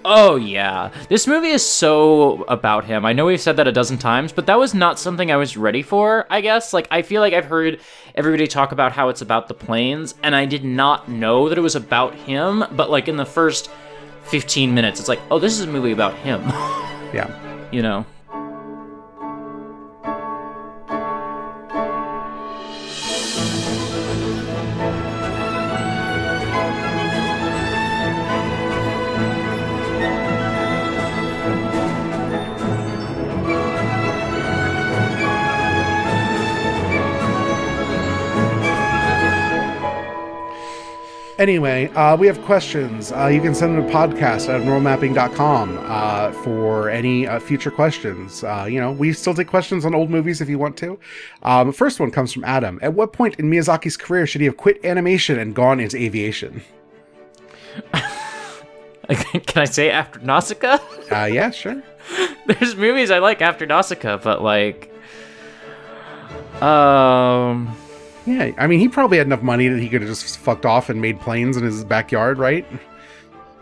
[0.06, 3.06] Oh yeah, this movie is so about him.
[3.06, 5.56] I know we've said that a dozen times, but that was not something I was
[5.56, 6.28] ready for.
[6.30, 7.80] I guess like I feel like I've heard
[8.14, 11.62] everybody talk about how it's about the planes, and I did not know that it
[11.62, 12.66] was about him.
[12.72, 13.70] But like in the first
[14.24, 16.42] fifteen minutes, it's like, oh, this is a movie about him.
[17.14, 17.43] yeah.
[17.74, 18.06] You know.
[41.44, 43.12] Anyway, uh, we have questions.
[43.12, 48.46] Uh, you can send them to podcast at normalmapping.com uh, for any uh, future questions.
[48.46, 50.98] Uh, you know, we still take questions on old movies if you want to.
[51.42, 52.80] Um, the first one comes from Adam.
[52.82, 56.62] At what point in Miyazaki's career should he have quit animation and gone into aviation?
[59.10, 60.78] Can I say after Nausicaa?
[61.12, 61.84] Uh, yeah, sure.
[62.48, 64.94] There's movies I like after Nausicaa, but like,
[66.62, 67.76] um.
[68.26, 70.90] Yeah, I mean, he probably had enough money that he could have just fucked off
[70.90, 72.66] and made planes in his backyard, right?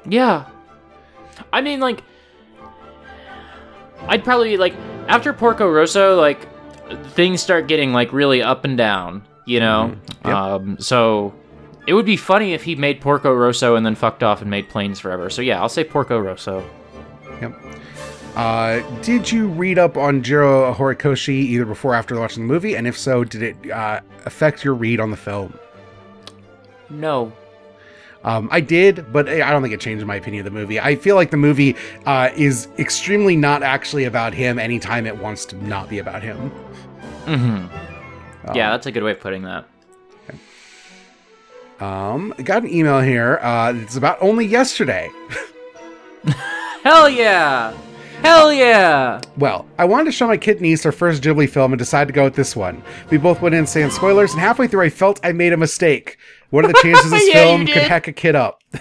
[0.05, 0.45] Yeah.
[1.51, 2.03] I mean, like,
[4.07, 4.75] I'd probably, like,
[5.07, 6.47] after Porco Rosso, like,
[7.11, 9.95] things start getting, like, really up and down, you know?
[10.25, 10.33] Yep.
[10.33, 11.33] Um, so
[11.87, 14.69] it would be funny if he made Porco Rosso and then fucked off and made
[14.69, 15.29] Planes Forever.
[15.29, 16.63] So yeah, I'll say Porco Rosso.
[18.35, 22.75] Uh, did you read up on Jiro Horikoshi either before or after watching the movie?
[22.75, 25.57] And if so, did it uh, affect your read on the film?
[26.89, 27.33] No.
[28.23, 30.79] Um, I did, but I don't think it changed my opinion of the movie.
[30.79, 31.75] I feel like the movie
[32.05, 36.51] uh, is extremely not actually about him anytime it wants to not be about him.
[37.25, 38.55] Mm-hmm.
[38.55, 39.65] yeah, that's a good way of putting that.
[41.79, 43.39] Um, I got an email here.
[43.41, 45.09] Uh, it's about only yesterday.
[46.83, 47.75] Hell yeah!
[48.21, 49.19] Hell yeah!
[49.37, 52.13] Well, I wanted to show my kid niece her first Ghibli film and decided to
[52.13, 52.83] go with this one.
[53.09, 56.17] We both went in saying spoilers, and halfway through I felt I made a mistake.
[56.51, 58.61] What are the chances this Yeah, film could heck a kid up?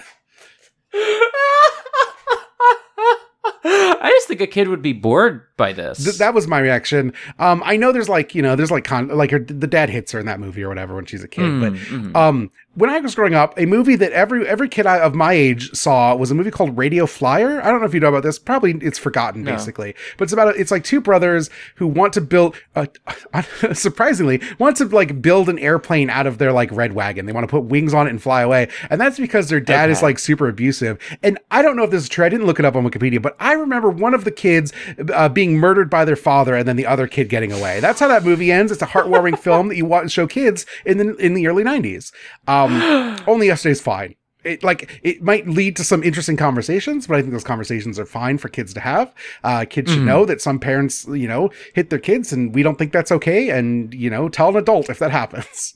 [3.63, 6.03] I just think a kid would be bored by this.
[6.03, 7.13] Th- that was my reaction.
[7.39, 10.11] Um, I know there's like you know there's like con- like her, the dad hits
[10.11, 12.15] her in that movie or whatever when she's a kid, Mm, but mhm.
[12.15, 15.33] um, when I was growing up, a movie that every every kid I, of my
[15.33, 17.61] age saw was a movie called Radio Flyer.
[17.61, 18.39] I don't know if you know about this.
[18.39, 19.51] Probably it's forgotten No.
[19.51, 22.55] basically, but it's about it's like two brothers who want to build.
[22.75, 22.85] Uh,
[23.73, 27.25] surprisingly, want to like build an airplane out of their like red wagon.
[27.25, 29.89] They want to put wings on it and fly away, and that's because their dad
[29.89, 30.97] is like super abusive.
[31.23, 32.25] And I don't know if this is true.
[32.25, 34.71] I didn't look it up on Wikipedia, but I remember one of the kids
[35.13, 37.79] uh, being murdered by their father, and then the other kid getting away.
[37.79, 38.71] That's how that movie ends.
[38.71, 41.63] It's a heartwarming film that you want to show kids in the in the early
[41.63, 42.11] '90s.
[42.47, 44.15] Um, only yesterday's fine.
[44.43, 48.05] It like it might lead to some interesting conversations, but I think those conversations are
[48.07, 49.13] fine for kids to have.
[49.43, 50.05] Uh, kids should Mhm.
[50.05, 53.49] know that some parents, you know, hit their kids, and we don't think that's okay.
[53.51, 55.75] And you know, tell an adult if that happens.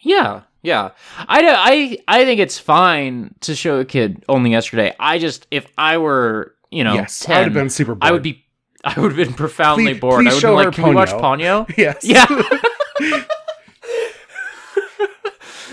[0.00, 0.90] Yeah, yeah.
[1.28, 4.94] I, I I think it's fine to show a kid only yesterday.
[4.98, 7.94] I just if I were you know yes, I 10, would have been super.
[7.94, 8.08] Bored.
[8.08, 8.44] I would be
[8.86, 10.24] I would have been profoundly Please- bored.
[10.24, 12.04] please I would show be her like, can we watch Ponyo." Yes.
[12.04, 12.26] Yeah.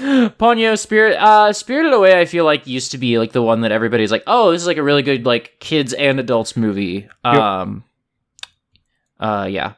[0.38, 3.72] Ponyo Spirit uh Spirited Away I feel like used to be like the one that
[3.72, 7.84] everybody's like, "Oh, this is like a really good like kids and adults movie." Um
[9.20, 9.74] uh yeah.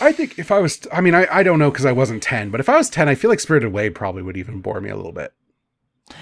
[0.00, 2.50] I think if I was, I mean, I, I don't know because I wasn't 10,
[2.50, 4.88] but if I was 10, I feel like Spirited Away probably would even bore me
[4.88, 5.32] a little bit.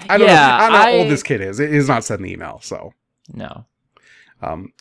[0.09, 1.59] I don't, Yeah, know, I don't know how I- old this kid is.
[1.59, 2.59] It is not said in the email.
[2.63, 2.93] So,
[3.31, 3.65] No.
[4.41, 4.73] um,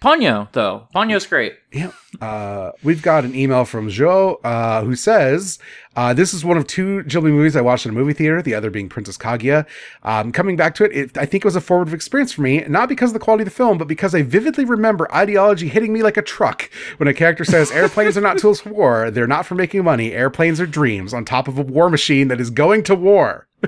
[0.00, 0.88] Ponyo though.
[0.94, 1.56] Ponyo's great.
[1.72, 1.92] yeah.
[2.22, 5.58] Uh, we've got an email from Joe uh, who says,
[5.94, 8.54] uh, This is one of two Ghibli movies I watched in a movie theater, the
[8.54, 9.66] other being Princess Kaguya.
[10.02, 12.60] Um, coming back to it, it, I think it was a formative experience for me,
[12.66, 15.92] not because of the quality of the film, but because I vividly remember ideology hitting
[15.92, 19.26] me like a truck when a character says, Airplanes are not tools for war, they're
[19.26, 22.48] not for making money, airplanes are dreams on top of a war machine that is
[22.48, 23.46] going to war.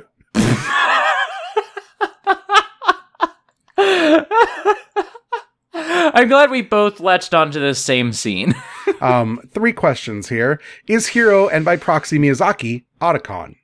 [6.12, 8.54] I'm glad we both latched onto this same scene.
[9.00, 10.60] Um, three questions here.
[10.86, 13.56] Is Hiro and by proxy Miyazaki Otacon?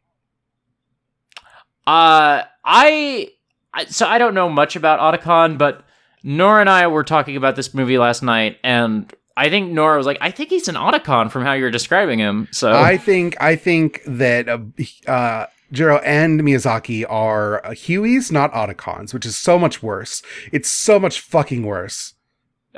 [1.86, 3.30] Uh, I,
[3.72, 5.84] I so I don't know much about Otacon, but
[6.24, 10.06] Nora and I were talking about this movie last night, and I think Nora was
[10.06, 13.54] like, "I think he's an Otacon from how you're describing him." So I think I
[13.54, 14.58] think that uh,
[15.06, 20.22] uh, Jiro and Miyazaki are uh, Hueys, not Otacons, which is so much worse.
[20.50, 22.14] It's so much fucking worse.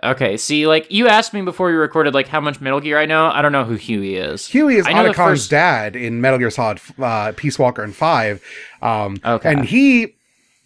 [0.02, 3.06] Okay, see, like you asked me before you recorded, like how much Metal Gear I
[3.06, 3.26] know.
[3.26, 4.46] I don't know who Huey is.
[4.46, 8.42] Huey is I Otacon's first- dad in Metal Gear Solid uh, Peace Walker and Five,
[8.82, 9.50] um, Okay.
[9.52, 10.14] and he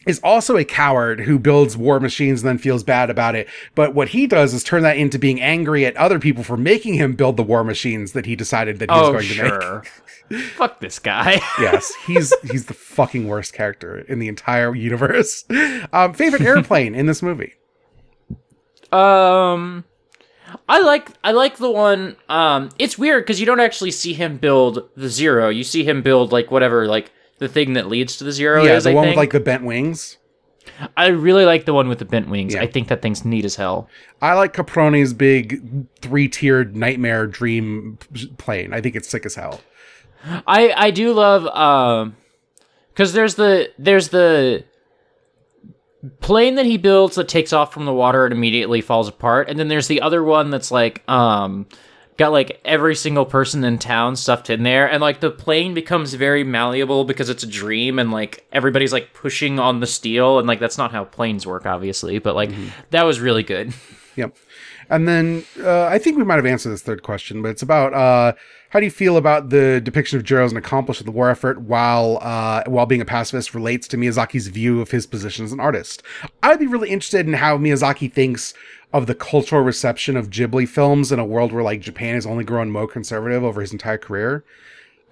[0.07, 3.49] is also a coward who builds war machines and then feels bad about it.
[3.75, 6.93] But what he does is turn that into being angry at other people for making
[6.93, 9.83] him build the war machines that he decided that he was oh going to
[10.31, 10.43] make.
[10.51, 11.41] Fuck this guy.
[11.59, 15.45] yes, he's he's the fucking worst character in the entire universe.
[15.93, 17.55] Um, favorite airplane in this movie?
[18.95, 19.85] Um,
[20.69, 22.17] I like I like the one.
[22.29, 25.49] Um, it's weird because you don't actually see him build the zero.
[25.49, 28.77] You see him build like whatever like the thing that leads to the zero yeah,
[28.77, 28.85] is.
[28.85, 29.13] the I one think.
[29.13, 30.19] with like the bent wings.
[30.97, 32.55] I really like the one with the bent wings.
[32.55, 32.63] Yeah.
[32.63, 33.89] I think that thing's neat as hell.
[34.23, 37.99] I like Caproni's big three-tiered nightmare dream
[38.39, 38.73] plane.
[38.73, 39.61] I think it's sick as hell.
[40.47, 42.17] I I do love um
[42.89, 44.65] because there's the there's the
[46.21, 49.59] plane that he builds that takes off from the water and immediately falls apart, and
[49.59, 51.67] then there's the other one that's like um
[52.17, 56.15] got like every single person in town stuffed in there, and like the plane becomes
[56.15, 60.47] very malleable because it's a dream, and like everybody's like pushing on the steel, and
[60.47, 62.51] like that's not how planes work, obviously, but like
[62.91, 63.73] that was really good.
[64.17, 64.37] Yep.
[64.91, 67.95] And then uh, I think we might have answered this third question, but it's about
[67.95, 68.33] uh,
[68.71, 71.31] how do you feel about the depiction of Jiro as an accomplice of the war
[71.31, 75.53] effort while uh, while being a pacifist relates to Miyazaki's view of his position as
[75.53, 76.03] an artist?
[76.43, 78.53] I'd be really interested in how Miyazaki thinks
[78.93, 82.45] of the cultural reception of Ghibli films in a world where like Japan has only
[82.45, 84.45] grown more conservative over his entire career.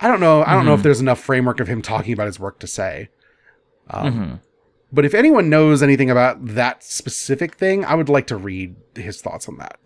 [0.01, 0.43] I don't know.
[0.45, 3.09] I don't know if there's enough framework of him talking about his work to say.
[3.91, 4.41] Um, Mhm.
[4.93, 9.23] But if anyone knows anything about that specific thing, I would like to read his
[9.23, 9.79] thoughts on that.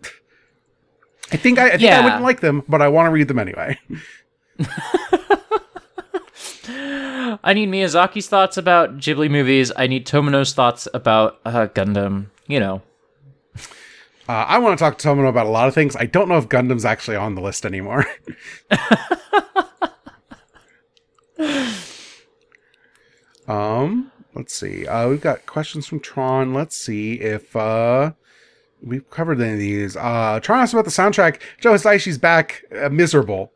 [1.31, 3.39] I think I, I think I wouldn't like them, but I want to read them
[3.39, 3.79] anyway.
[7.43, 9.71] I need Miyazaki's thoughts about Ghibli movies.
[9.75, 12.27] I need Tomino's thoughts about uh, Gundam.
[12.47, 12.81] You know.
[14.29, 15.95] Uh, I want to talk to Tomino about a lot of things.
[15.95, 18.05] I don't know if Gundam's actually on the list anymore.
[23.47, 24.87] um, let's see.
[24.87, 26.53] Uh, we've got questions from Tron.
[26.53, 28.11] Let's see if uh,
[28.81, 29.97] we've covered any of these.
[29.97, 31.41] Uh, Tron asked about the soundtrack.
[31.59, 32.63] Joe Hisaishi's back.
[32.73, 33.51] Uh, miserable.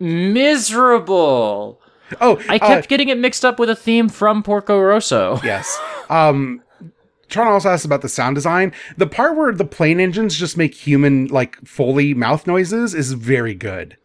[0.00, 1.80] Miserable.
[2.20, 5.40] Oh, I uh, kept getting it mixed up with a theme from Porco Rosso.
[5.44, 5.78] yes.
[6.10, 6.62] Um,
[7.28, 8.72] Tron also asked about the sound design.
[8.96, 13.54] The part where the plane engines just make human like Foley mouth noises is very
[13.54, 13.96] good.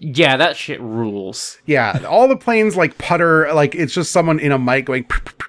[0.00, 1.58] Yeah, that shit rules.
[1.66, 5.06] Yeah, all the planes like putter, like it's just someone in a mic going.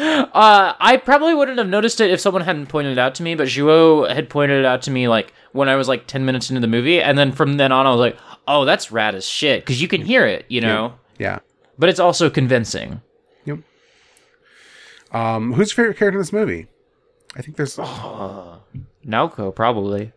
[0.00, 3.34] Uh, I probably wouldn't have noticed it if someone hadn't pointed it out to me,
[3.34, 6.50] but Juo had pointed it out to me like when I was like 10 minutes
[6.50, 9.26] into the movie, and then from then on I was like, oh, that's rad as
[9.28, 10.94] shit, because you can hear it, you know?
[11.18, 11.40] yeah.
[11.78, 13.00] But it's also convincing.
[13.44, 13.58] Yep.
[15.12, 16.66] Um, who's your favorite character in this movie?
[17.36, 17.76] I think there's.
[19.06, 20.12] Naoko, probably.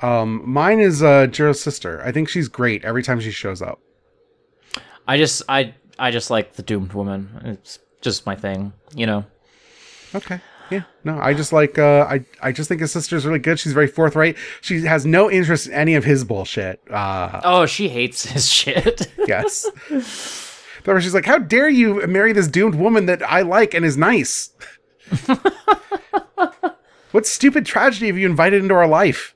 [0.00, 2.02] Um, mine is uh Jiro's sister.
[2.04, 3.80] I think she's great every time she shows up.
[5.06, 7.40] I just, I, I just like the doomed woman.
[7.44, 9.24] It's just my thing, you know?
[10.14, 10.40] Okay.
[10.70, 10.82] Yeah.
[11.04, 13.58] No, I just like uh I I just think his sister's really good.
[13.58, 14.36] She's very forthright.
[14.60, 16.80] She has no interest in any of his bullshit.
[16.90, 19.10] Uh Oh, she hates his shit.
[19.26, 19.66] yes.
[20.84, 23.96] But she's like, How dare you marry this doomed woman that I like and is
[23.96, 24.50] nice?
[27.12, 29.34] what stupid tragedy have you invited into our life?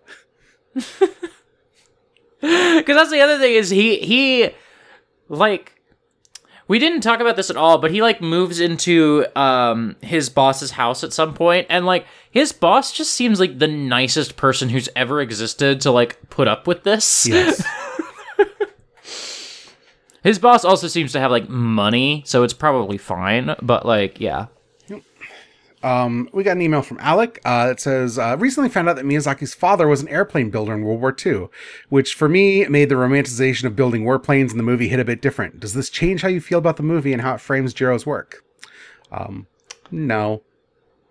[0.75, 1.11] Because
[2.41, 4.51] that's the other thing is he he
[5.29, 5.78] like
[6.69, 10.71] we didn't talk about this at all, but he like moves into um his boss's
[10.71, 14.89] house at some point, and like his boss just seems like the nicest person who's
[14.95, 17.27] ever existed to like put up with this.
[17.27, 17.67] Yes.
[20.23, 23.55] His boss also seems to have like money, so it's probably fine.
[23.63, 24.47] But like, yeah.
[25.83, 29.05] Um, we got an email from Alec uh, that says, uh, recently found out that
[29.05, 31.49] Miyazaki's father was an airplane builder in World War II,
[31.89, 35.23] which for me made the romanticization of building warplanes in the movie hit a bit
[35.23, 35.61] different.
[35.61, 38.45] Does this change how you feel about the movie and how it frames Jiro's work?
[39.13, 39.47] Um,
[39.93, 40.43] no.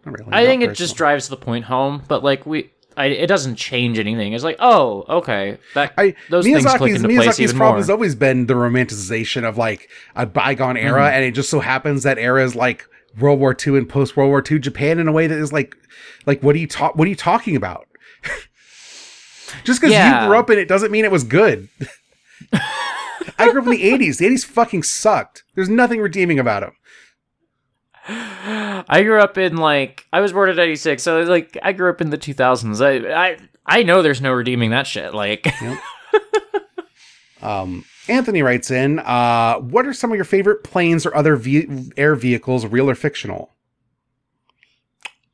[0.06, 0.34] Not really.
[0.34, 2.72] I think it just drives the point home, but like we.
[2.98, 4.34] I, it doesn't change anything.
[4.34, 7.78] It's like, oh, okay, that I, those things click Miyazaki's, place Miyazaki's even problem more.
[7.78, 11.16] has always been the romanticization of like a bygone era, Mm-hmm.
[11.16, 12.88] and it just so happens that era is like
[13.20, 15.76] World War II and post World War II Japan in a way that is like,
[16.26, 16.96] like what are you talk?
[16.96, 17.88] What are you talking about?
[19.64, 20.24] just because Yeah.
[20.24, 21.70] you grew up in it doesn't mean it was good.
[23.40, 24.18] I grew up in the '80s.
[24.18, 25.44] The '80s fucking sucked.
[25.56, 26.74] There's nothing redeeming about them.
[28.10, 32.00] I grew up in like I was born in '96, so like I grew up
[32.02, 32.80] in the 2000s.
[32.82, 35.14] I I I know there's no redeeming that shit.
[35.14, 35.46] Like,
[37.42, 41.92] Um, Anthony writes in, uh, what are some of your favorite planes or other ve-
[41.98, 43.54] air vehicles, real or fictional?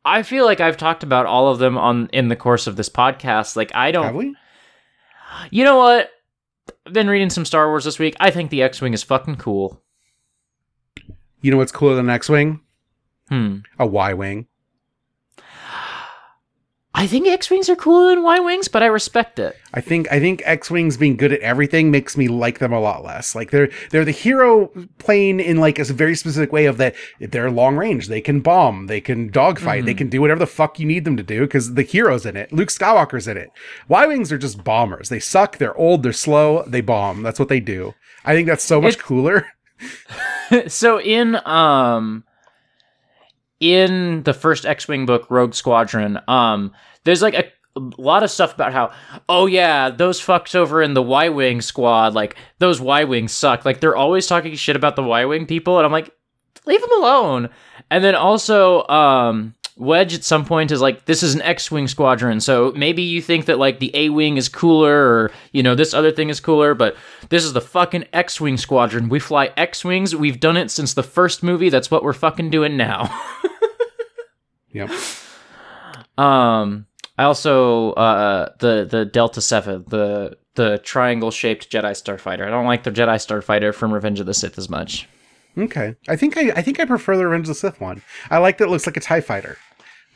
[0.05, 2.89] I feel like I've talked about all of them on in the course of this
[2.89, 3.55] podcast.
[3.55, 4.15] Like, I don't.
[4.15, 4.35] we?
[5.49, 6.09] You know what?
[6.85, 8.15] I've been reading some Star Wars this week.
[8.19, 9.81] I think the X-wing is fucking cool.
[11.41, 12.59] You know what's cooler than an X-wing?
[13.29, 13.59] Hmm.
[13.79, 14.47] A Y-wing.
[16.95, 19.57] I think X-wings are cooler than Y-wings, but I respect it.
[19.73, 23.03] I think I think X-wings being good at everything makes me like them a lot
[23.03, 23.33] less.
[23.33, 24.67] Like they're they're the hero
[24.99, 28.07] plane in like a very specific way of that they're long range.
[28.09, 31.17] They can bomb, they can dogfight, they can do whatever the fuck you need them
[31.17, 32.53] to do because the hero's in it.
[32.53, 33.49] Luke Skywalker's in it.
[33.87, 35.09] Y-wings are just bombers.
[35.09, 35.57] They suck.
[35.57, 36.03] They're old.
[36.03, 36.63] They're slow.
[36.67, 37.23] They bomb.
[37.23, 37.95] That's what they do.
[38.23, 39.47] I think that's so much It- cooler.
[40.67, 42.23] so in um
[43.63, 46.73] in the first X-wing book Rogue Squadron, um
[47.05, 47.45] there's like a,
[47.77, 48.91] a lot of stuff about how
[49.29, 53.63] oh yeah, those fucks over in the Y-wing squad, like those Y-wings suck.
[53.63, 56.13] Like they're always talking shit about the Y-wing people and I'm like
[56.65, 57.49] leave them alone.
[57.89, 62.39] And then also um Wedge at some point is like, this is an X-wing squadron,
[62.39, 66.11] so maybe you think that like the A-wing is cooler, or you know this other
[66.11, 66.95] thing is cooler, but
[67.29, 69.09] this is the fucking X-wing squadron.
[69.09, 70.15] We fly X-wings.
[70.15, 71.69] We've done it since the first movie.
[71.69, 73.09] That's what we're fucking doing now.
[74.73, 74.89] Yep.
[76.17, 76.85] um,
[77.17, 82.45] I also uh the the Delta Seven, the the triangle shaped Jedi Starfighter.
[82.45, 85.07] I don't like the Jedi Starfighter from Revenge of the Sith as much.
[85.57, 85.95] Okay.
[86.07, 88.01] I think I I think I prefer the Revenge of the Sith one.
[88.29, 89.57] I like that it looks like a TIE fighter.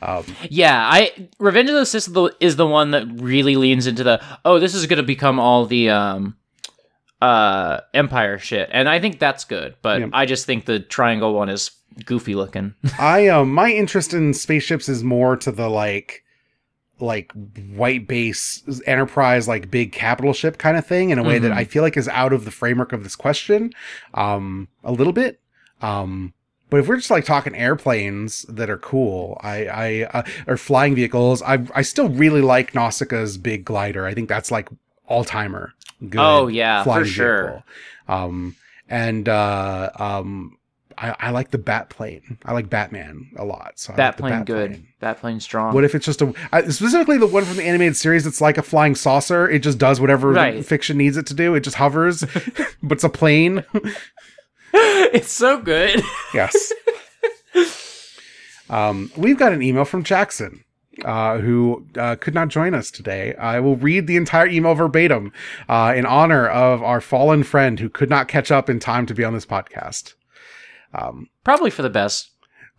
[0.02, 3.86] Um, Yeah, I Revenge of the Sith is the- is the one that really leans
[3.86, 6.36] into the oh, this is going to become all the um
[7.20, 9.74] uh Empire shit, and I think that's good.
[9.82, 10.08] But Yeah.
[10.12, 11.70] I just think the triangle one is
[12.04, 12.74] goofy looking.
[12.98, 16.24] I um my interest in spaceships is more to the like
[17.00, 17.30] like
[17.74, 21.56] white base enterprise like big capital ship kind of thing in a way that Mhm.
[21.56, 23.72] I feel like is out of the framework of this question
[24.14, 25.38] um a little bit
[25.80, 26.32] um
[26.70, 30.94] but if we're just like talking airplanes that are cool, I, I, uh, or flying
[30.94, 34.04] vehicles, I, I still really like Nausicaa's big glider.
[34.04, 34.68] I think that's like
[35.06, 35.72] all timer.
[36.06, 37.42] Good Oh, yeah, for sure.
[37.42, 37.62] vehicle.
[38.06, 40.57] Um, and uh, um,
[41.00, 42.38] I, I like the bat plane.
[42.44, 43.72] I like Batman a lot.
[43.76, 44.70] So I like Bat the plane Bat good.
[44.72, 44.88] plane.
[45.00, 45.72] Bat plane strong.
[45.74, 48.26] What if it's just a I, specifically the one from the animated series?
[48.26, 49.48] It's like a flying saucer.
[49.48, 50.64] It just does whatever Right.
[50.66, 51.54] fiction needs it to do.
[51.54, 52.20] It just hovers,
[52.82, 53.64] but it's a plane.
[54.74, 56.02] it's so good.
[56.34, 56.72] Yes.
[58.70, 60.64] um, we've got an email from Jackson.
[61.04, 63.32] Uh, who uh, could not join us today.
[63.36, 65.32] I will read the entire email verbatim
[65.68, 69.14] uh, in honor of our fallen friend who could not catch up in time to
[69.14, 70.14] be on this podcast.
[70.94, 72.30] Um, Probably for the best.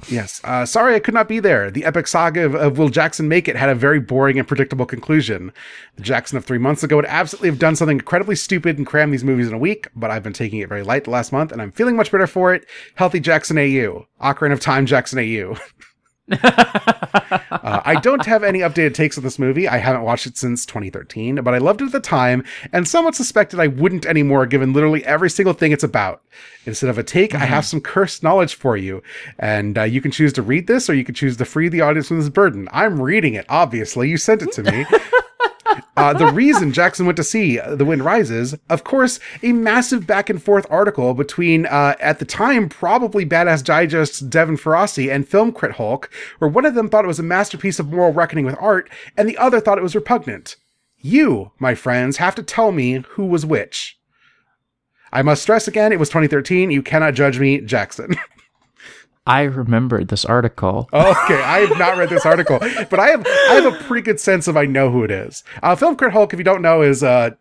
[0.08, 0.40] Yes.
[0.46, 1.70] Uh, sorry I could not be there.
[1.70, 4.86] The epic saga of, of Will Jackson Make It had a very boring and predictable
[4.86, 5.52] conclusion.
[5.98, 9.12] The Jackson of three months ago would absolutely have done something incredibly stupid and crammed
[9.12, 11.52] these movies in a week, but I've been taking it very light the last month
[11.52, 12.66] and I'm feeling much better for it.
[12.96, 14.08] Healthy Jackson AU.
[14.22, 15.58] Ocarina of Time Jackson AU.
[17.70, 19.68] Uh, I don't have any updated takes on this movie.
[19.68, 23.16] I haven't watched it since 2013, but I loved it at the time and somewhat
[23.16, 26.22] suspected I wouldn't anymore given literally every single thing it's about.
[26.66, 29.04] Instead of a take, I have some cursed knowledge for you.
[29.38, 31.82] And uh, you can choose to read this or you can choose to free the
[31.82, 32.68] audience from this burden.
[32.72, 34.10] I'm reading it, obviously.
[34.10, 34.86] You sent it to me.
[36.00, 40.30] Uh, the reason Jackson went to see The Wind Rises, of course, a massive back
[40.30, 45.52] and forth article between, uh, at the time, probably Badass Digest's Devin Faraci and Film
[45.52, 48.56] Crit Hulk, where one of them thought it was a masterpiece of moral reckoning with
[48.62, 50.56] art, and the other thought it was repugnant.
[51.00, 54.00] You, my friends, have to tell me who was which.
[55.12, 56.72] I must stress again, it was 2013.
[56.72, 58.16] You cannot judge me, Jackson.
[59.28, 60.90] I remembered this article.
[60.94, 64.20] Okay, I have not read this article, but I have I have a pretty good
[64.20, 65.44] sense of I know who it is.
[65.62, 67.38] Uh, Film Crit Hulk, if you don't know, is a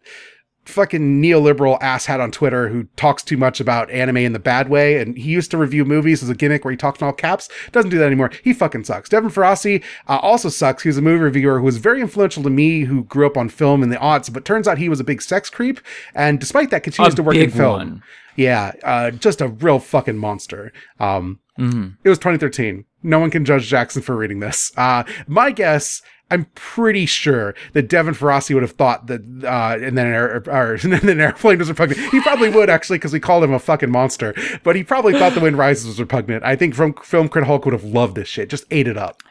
[0.67, 5.01] fucking neoliberal asshat on Twitter who talks too much about anime in the bad way,
[5.01, 7.49] and he used to review movies as a gimmick where he talks in all caps.
[7.73, 8.31] Doesn't do that anymore.
[8.45, 9.09] He fucking sucks.
[9.09, 10.83] Devin Faraci uh, also sucks.
[10.83, 13.49] He was a movie reviewer who was very influential to me, who grew up on
[13.49, 15.81] film in the aughts, but turns out he was a big sex creep,
[16.15, 17.73] and despite that, continues A to work in film.
[17.79, 18.03] one.
[18.37, 20.73] Yeah, uh, just a real fucking monster.
[21.01, 21.97] Um, Mhm.
[22.05, 22.85] it was 2013.
[23.03, 24.73] No one can judge Jackson for reading this.
[24.77, 29.97] Uh, my guess, I'm pretty sure that Devin Faraci would have thought that, uh, and
[29.97, 32.01] then an, air, or, and then an airplane was repugnant.
[32.11, 34.35] He probably would actually, because we called him a fucking monster.
[34.63, 36.45] But he probably thought The Wind Rises was repugnant.
[36.45, 38.51] I think from Film Crit Hulk would have loved this shit.
[38.51, 39.23] Just ate it up.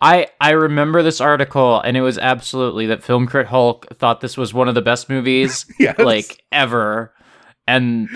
[0.00, 4.36] I I remember this article, and it was absolutely that Film Crit Hulk thought this
[4.36, 5.96] was one of the best movies Yes.
[5.98, 7.12] like ever,
[7.68, 8.08] and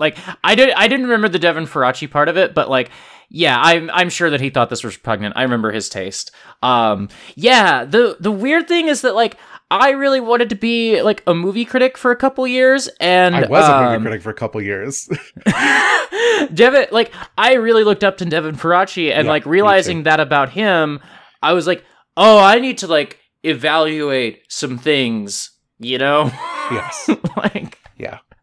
[0.00, 2.90] like I did I didn't remember the Devin Faraci part of it, but like
[3.28, 5.36] yeah, I'm I'm sure that he thought this was repugnant.
[5.36, 6.32] I remember his taste.
[6.62, 9.36] Um, yeah, the the weird thing is that like
[9.70, 13.46] I really wanted to be like a movie critic for a couple years, and I
[13.46, 15.08] was a movie um, critic for a couple years.
[16.54, 20.50] Devin, like, I really looked up to Devin Faraci, and Yeah, like realizing that about
[20.50, 21.00] him,
[21.42, 21.84] I was like,
[22.16, 26.24] oh, I need to like evaluate some things, you know?
[26.70, 27.10] yes.
[27.36, 27.78] like.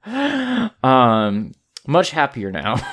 [0.83, 1.51] um,
[1.87, 2.75] much happier now.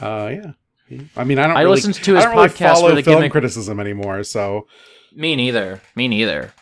[0.00, 0.52] Uh,
[0.90, 1.00] yeah.
[1.16, 1.56] I mean, I don't.
[1.56, 3.80] I really, listened to his I don't really podcast follow where the film gimmick- criticism
[3.80, 4.22] anymore.
[4.22, 4.68] So
[5.12, 5.80] Me neither.
[5.96, 6.52] Me neither.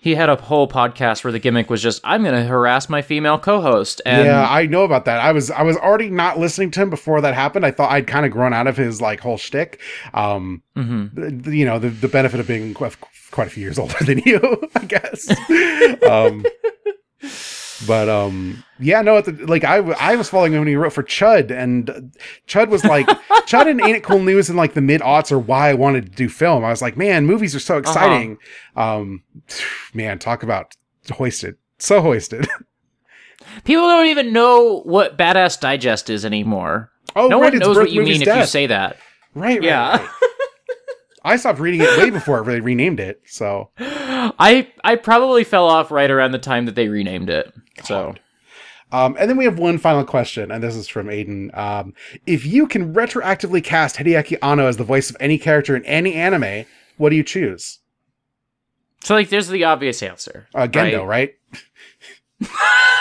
[0.00, 3.00] He had a whole podcast where the gimmick was just, I'm going to harass my
[3.00, 5.20] female co-host, and yeah, I know about that.
[5.20, 7.64] I was I was already not listening to him before that happened.
[7.64, 9.80] I thought I'd kind of grown out of his like whole shtick.
[10.12, 11.46] Um, Mhm.
[11.54, 12.96] you know, the the benefit of being quite,
[13.30, 15.30] quite a few years older than you, I guess.
[16.10, 16.44] um,
[17.86, 20.92] but um, yeah, no, at the, like i i was following him when he wrote
[20.92, 22.12] for Chud, and
[22.46, 23.06] Chud was like
[23.46, 26.06] Chud and Ain't It Cool News in like the mid aughts are why I wanted
[26.06, 26.64] to do film.
[26.64, 28.38] I was like, man, movies are so exciting.
[28.76, 29.22] Um,
[29.92, 30.74] man, talk about
[31.10, 32.46] hoisted, so hoisted.
[33.64, 36.90] people don't even know what Badass Digest is anymore.
[37.16, 38.96] Oh, no right, one knows what you mean if you say that.
[39.34, 39.98] Right, right, Yeah.
[39.98, 40.08] right.
[41.26, 43.22] I stopped reading it way before they renamed it.
[43.26, 43.70] So
[44.38, 47.52] I I probably fell off right around the time that they renamed it.
[47.84, 48.14] So
[48.92, 51.56] Um, and then we have one final question, and this is from Aiden.
[51.56, 51.94] Um,
[52.26, 56.14] if you can retroactively cast Hideaki Anno as the voice of any character in any
[56.14, 56.66] anime,
[56.96, 57.80] what do you choose?
[59.02, 60.46] so like there's the obvious answer.
[60.54, 61.34] Uh, Gendo, right?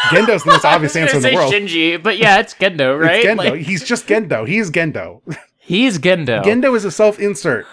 [0.09, 1.53] Gendo's the most obvious answer in the world.
[1.53, 3.24] Shinji, but yeah, it's Gendo, right?
[3.24, 3.38] It's Gendo.
[3.38, 4.47] Like, He's just Gendo.
[4.47, 5.21] He's Gendo.
[5.59, 6.43] he's Gendo.
[6.43, 7.65] Gendo is a self-insert.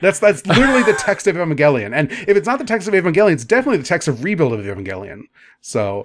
[0.00, 1.92] That's that's literally the text of Evangelion.
[1.94, 4.60] And if it's not the text of Evangelion, it's definitely the text of Rebuild of
[4.64, 5.22] Evangelion.
[5.60, 6.04] So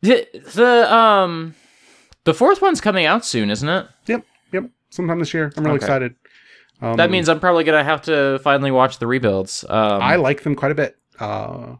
[0.00, 1.54] the, the um
[2.24, 3.86] the fourth one's coming out soon, isn't it?
[4.06, 4.70] Yep, yep.
[4.90, 5.52] Sometime this year.
[5.56, 5.84] I'm really Okay.
[5.86, 6.14] excited.
[6.80, 9.64] Um, that means I'm probably gonna have to finally watch the rebuilds.
[9.68, 10.96] Um, I like them quite a bit.
[11.18, 11.76] Uh,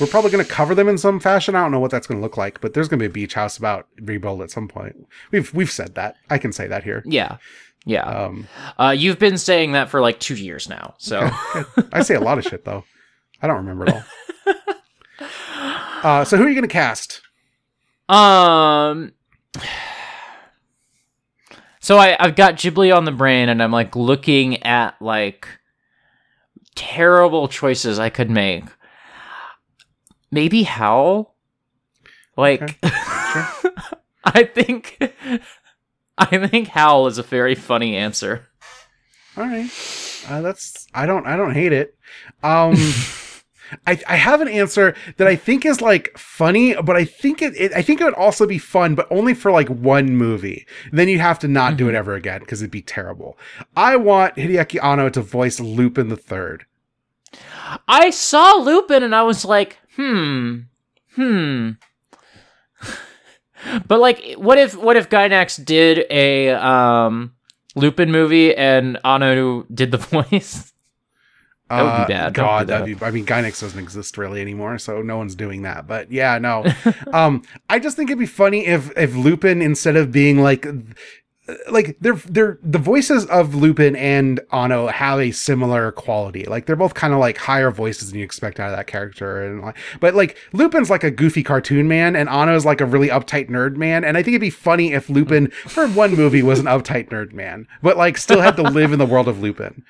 [0.00, 1.54] we're probably going to cover them in some fashion.
[1.54, 3.12] I don't know what that's going to look like, but there's going to be a
[3.12, 4.96] beach house about rebuild at some point.
[5.30, 6.16] We've we've said that.
[6.30, 7.02] I can say that here.
[7.04, 7.36] yeah,
[7.84, 8.02] yeah.
[8.04, 8.46] Um,
[8.78, 10.94] Uh, you've been saying that for like two years now.
[10.98, 11.28] So
[11.92, 12.84] I say a lot of shit though.
[13.40, 14.04] I don't remember it all.
[16.02, 17.20] Uh, so who are you going to cast?
[18.08, 19.12] Um.
[21.80, 25.46] So I I've got Ghibli on the brain, and I'm like looking at like
[26.74, 28.64] terrible choices I could make.
[30.32, 31.36] Maybe Howl.
[32.36, 32.78] Like, Okay,
[34.24, 34.98] I think
[36.30, 38.46] I think Howl is a very funny answer.
[39.36, 39.70] All right,
[40.28, 41.96] uh, that's I don't I don't hate it.
[42.42, 42.74] Um,
[43.86, 47.54] I I have an answer that I think is like funny, but I think it,
[47.56, 50.66] it I think it would also be fun, but only for like one movie.
[50.92, 53.38] Then you'd have to not do it ever again because it'd be terrible.
[53.76, 56.66] I want Hideaki Anno to voice Lupin the Third.
[57.88, 60.60] I saw Lupin and I was like, hmm,
[61.14, 61.70] hmm.
[63.86, 67.34] But like, what if what if Gainax did a um
[67.74, 69.98] Lupin movie and Anno did the
[70.30, 70.72] voice?
[71.68, 72.26] That would be bad.
[72.26, 72.80] Uh, God, that.
[72.80, 73.04] that'd be.
[73.04, 75.86] I mean, Gainax doesn't exist really anymore, so no one's doing that.
[75.86, 76.66] But yeah, no.
[77.12, 80.66] um, I just think it'd be funny if if Lupin instead of being like.
[81.68, 86.44] Like they're they're the voices of Lupin and Anno have a similar quality.
[86.44, 89.44] Like they're both kind of like higher voices than you expect out of that character,
[89.44, 93.08] and like, but like Lupin's like a goofy cartoon man, and Anno's like a really
[93.08, 94.04] uptight nerd man.
[94.04, 97.32] And I think it'd be funny if Lupin for one movie was an uptight nerd
[97.32, 99.84] man, but like still had to live in the world of Lupin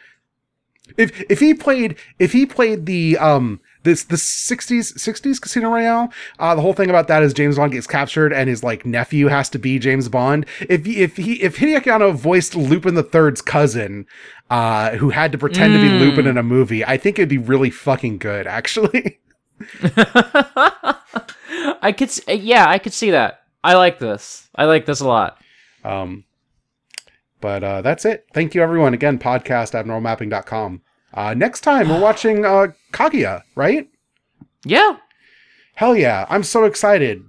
[0.96, 6.12] if if he played if he played the um this the 60s 60s casino royale
[6.38, 9.26] uh the whole thing about that is james bond gets captured and his like nephew
[9.28, 13.02] has to be james bond if he- if he if hideaki anno voiced lupin the
[13.02, 14.06] third's cousin
[14.50, 16.00] uh who had to pretend to be Mm.
[16.00, 19.18] lupin in a movie i think it'd be really fucking good actually
[21.82, 23.40] I could, s- yeah, I could see that.
[23.62, 24.48] I like this.
[24.54, 25.38] I like this a lot.
[25.84, 26.24] um
[27.40, 30.80] but uh that's it thank you everyone again podcast at normalmapping.com
[31.14, 33.88] uh next time we're watching uh kaguya right
[34.64, 34.96] Yeah,
[35.74, 37.24] hell yeah i'm so excited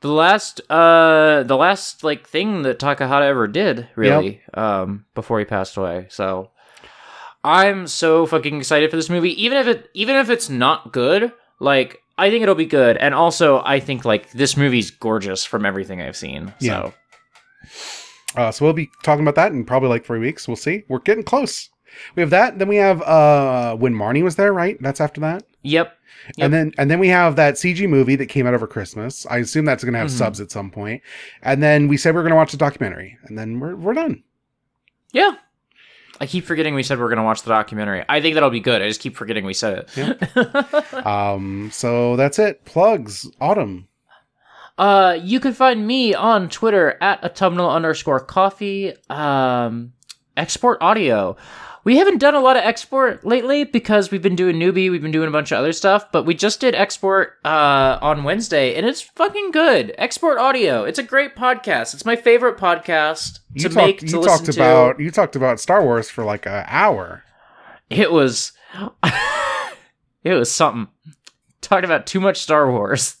[0.00, 5.44] the last, uh, the last like thing that Takahata ever did, really, um, before he
[5.44, 6.06] passed away.
[6.10, 6.50] So
[7.42, 9.42] I'm so fucking excited for this movie.
[9.42, 12.98] Even if it, even if it's not good, like I think it'll be good.
[12.98, 16.52] And also, I think like this movie's gorgeous from everything I've seen.
[16.60, 16.90] Yeah.
[16.90, 16.94] So
[18.36, 20.46] Uh, so we'll be talking about that in probably like three weeks.
[20.46, 20.84] We'll see.
[20.88, 21.70] We're getting close.
[22.14, 22.58] We have that.
[22.58, 24.76] Then we have uh, when Marnie was there, right?
[24.80, 25.44] That's after that.
[25.62, 25.96] yep,
[26.36, 26.44] Yep.
[26.44, 29.26] And then and then we have that CG movie that came out over Christmas.
[29.30, 30.18] I assume that's going to have Mhm.
[30.18, 31.02] subs at some point.
[31.42, 33.94] And then we said we are going to watch the documentary, and then we're we're
[33.94, 34.22] done.
[35.12, 35.32] yeah.
[36.18, 38.02] I keep forgetting we said we are gonna watch the documentary.
[38.08, 38.80] I think that'll be good.
[38.80, 40.86] I just keep forgetting we said it.
[41.06, 42.64] Um, so that's it.
[42.64, 43.28] Plugs.
[43.38, 43.86] Autumn.
[44.78, 48.94] Uh, you can find me on Twitter at autumnal underscore coffee.
[49.10, 49.92] Um,
[50.38, 51.36] export audio.
[51.86, 55.12] We haven't done a lot of export lately because we've been doing newbie, we've been
[55.12, 58.84] doing a bunch of other stuff, but we just did export uh on Wednesday and
[58.84, 59.94] it's fucking good.
[59.96, 60.82] Export audio.
[60.82, 61.94] It's a great podcast.
[61.94, 63.76] It's my favorite podcast You to talked.
[63.76, 64.60] make to you listen talked to.
[64.60, 64.98] about.
[64.98, 67.22] You talked about Star Wars for like an hour.
[67.88, 68.50] It was
[70.24, 70.88] it was something.
[71.60, 73.16] Talked about too much Star Wars.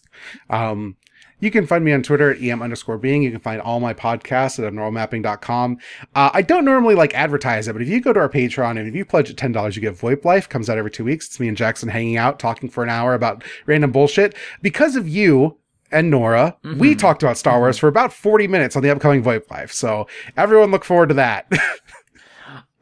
[0.50, 0.96] Um,
[1.40, 3.22] you can find me on Twitter at em underscore being.
[3.22, 5.78] You can find all my podcasts at abnormalmapping.com.
[6.14, 8.88] Uh, I don't normally like advertise it, but if you go to our Patreon and
[8.88, 10.48] if you pledge at $10, you get VoIP Life.
[10.48, 11.26] Comes out every two weeks.
[11.26, 14.34] It's me and Jackson hanging out, talking for an hour about random bullshit.
[14.62, 15.58] Because of you
[15.92, 16.98] and Nora, we Mhm.
[16.98, 19.72] talked about Star Wars for about 40 minutes on the upcoming VoIP Life.
[19.72, 21.46] So everyone look forward to that.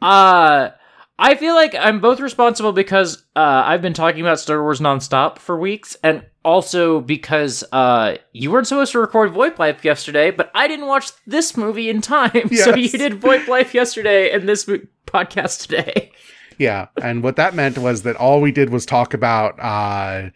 [0.02, 0.70] Uh
[1.18, 5.38] I feel like I'm both responsible because uh, I've been talking about Star Wars nonstop
[5.38, 10.50] for weeks, and also because uh, you weren't supposed to record VoIP Life yesterday, but
[10.54, 14.68] I didn't watch this movie in time, so you did VoIP Life yesterday and this
[14.68, 16.12] mo- podcast today.
[16.58, 20.30] Yeah, and what that meant was that all we did was talk about uh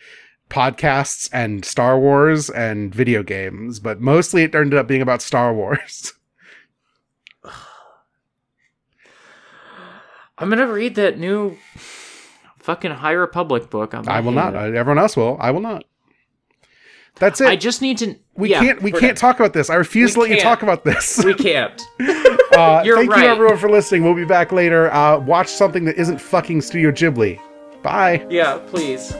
[0.50, 5.52] podcasts and Star Wars and video games, but mostly it ended up being about Star
[5.54, 6.14] Wars.
[10.38, 11.56] I'm gonna read that new
[12.58, 13.94] fucking High Republic book.
[13.94, 14.54] I'm I will not.
[14.54, 14.74] it.
[14.74, 15.36] Everyone else will.
[15.40, 15.84] I will not.
[17.18, 17.48] That's it.
[17.48, 18.16] I just need to.
[18.34, 18.82] we yeah, can't.
[18.82, 19.70] We can't talk about this.
[19.70, 20.44] I refuse We to let you can't.
[20.44, 21.22] talk about this.
[21.24, 21.80] We can't.
[22.00, 23.24] uh, You're thank right.
[23.24, 24.04] you everyone for listening.
[24.04, 24.92] We'll be back later.
[24.92, 27.40] Uh, watch something that isn't fucking Studio Ghibli.
[27.82, 28.26] Bye.
[28.30, 29.12] yeah, please.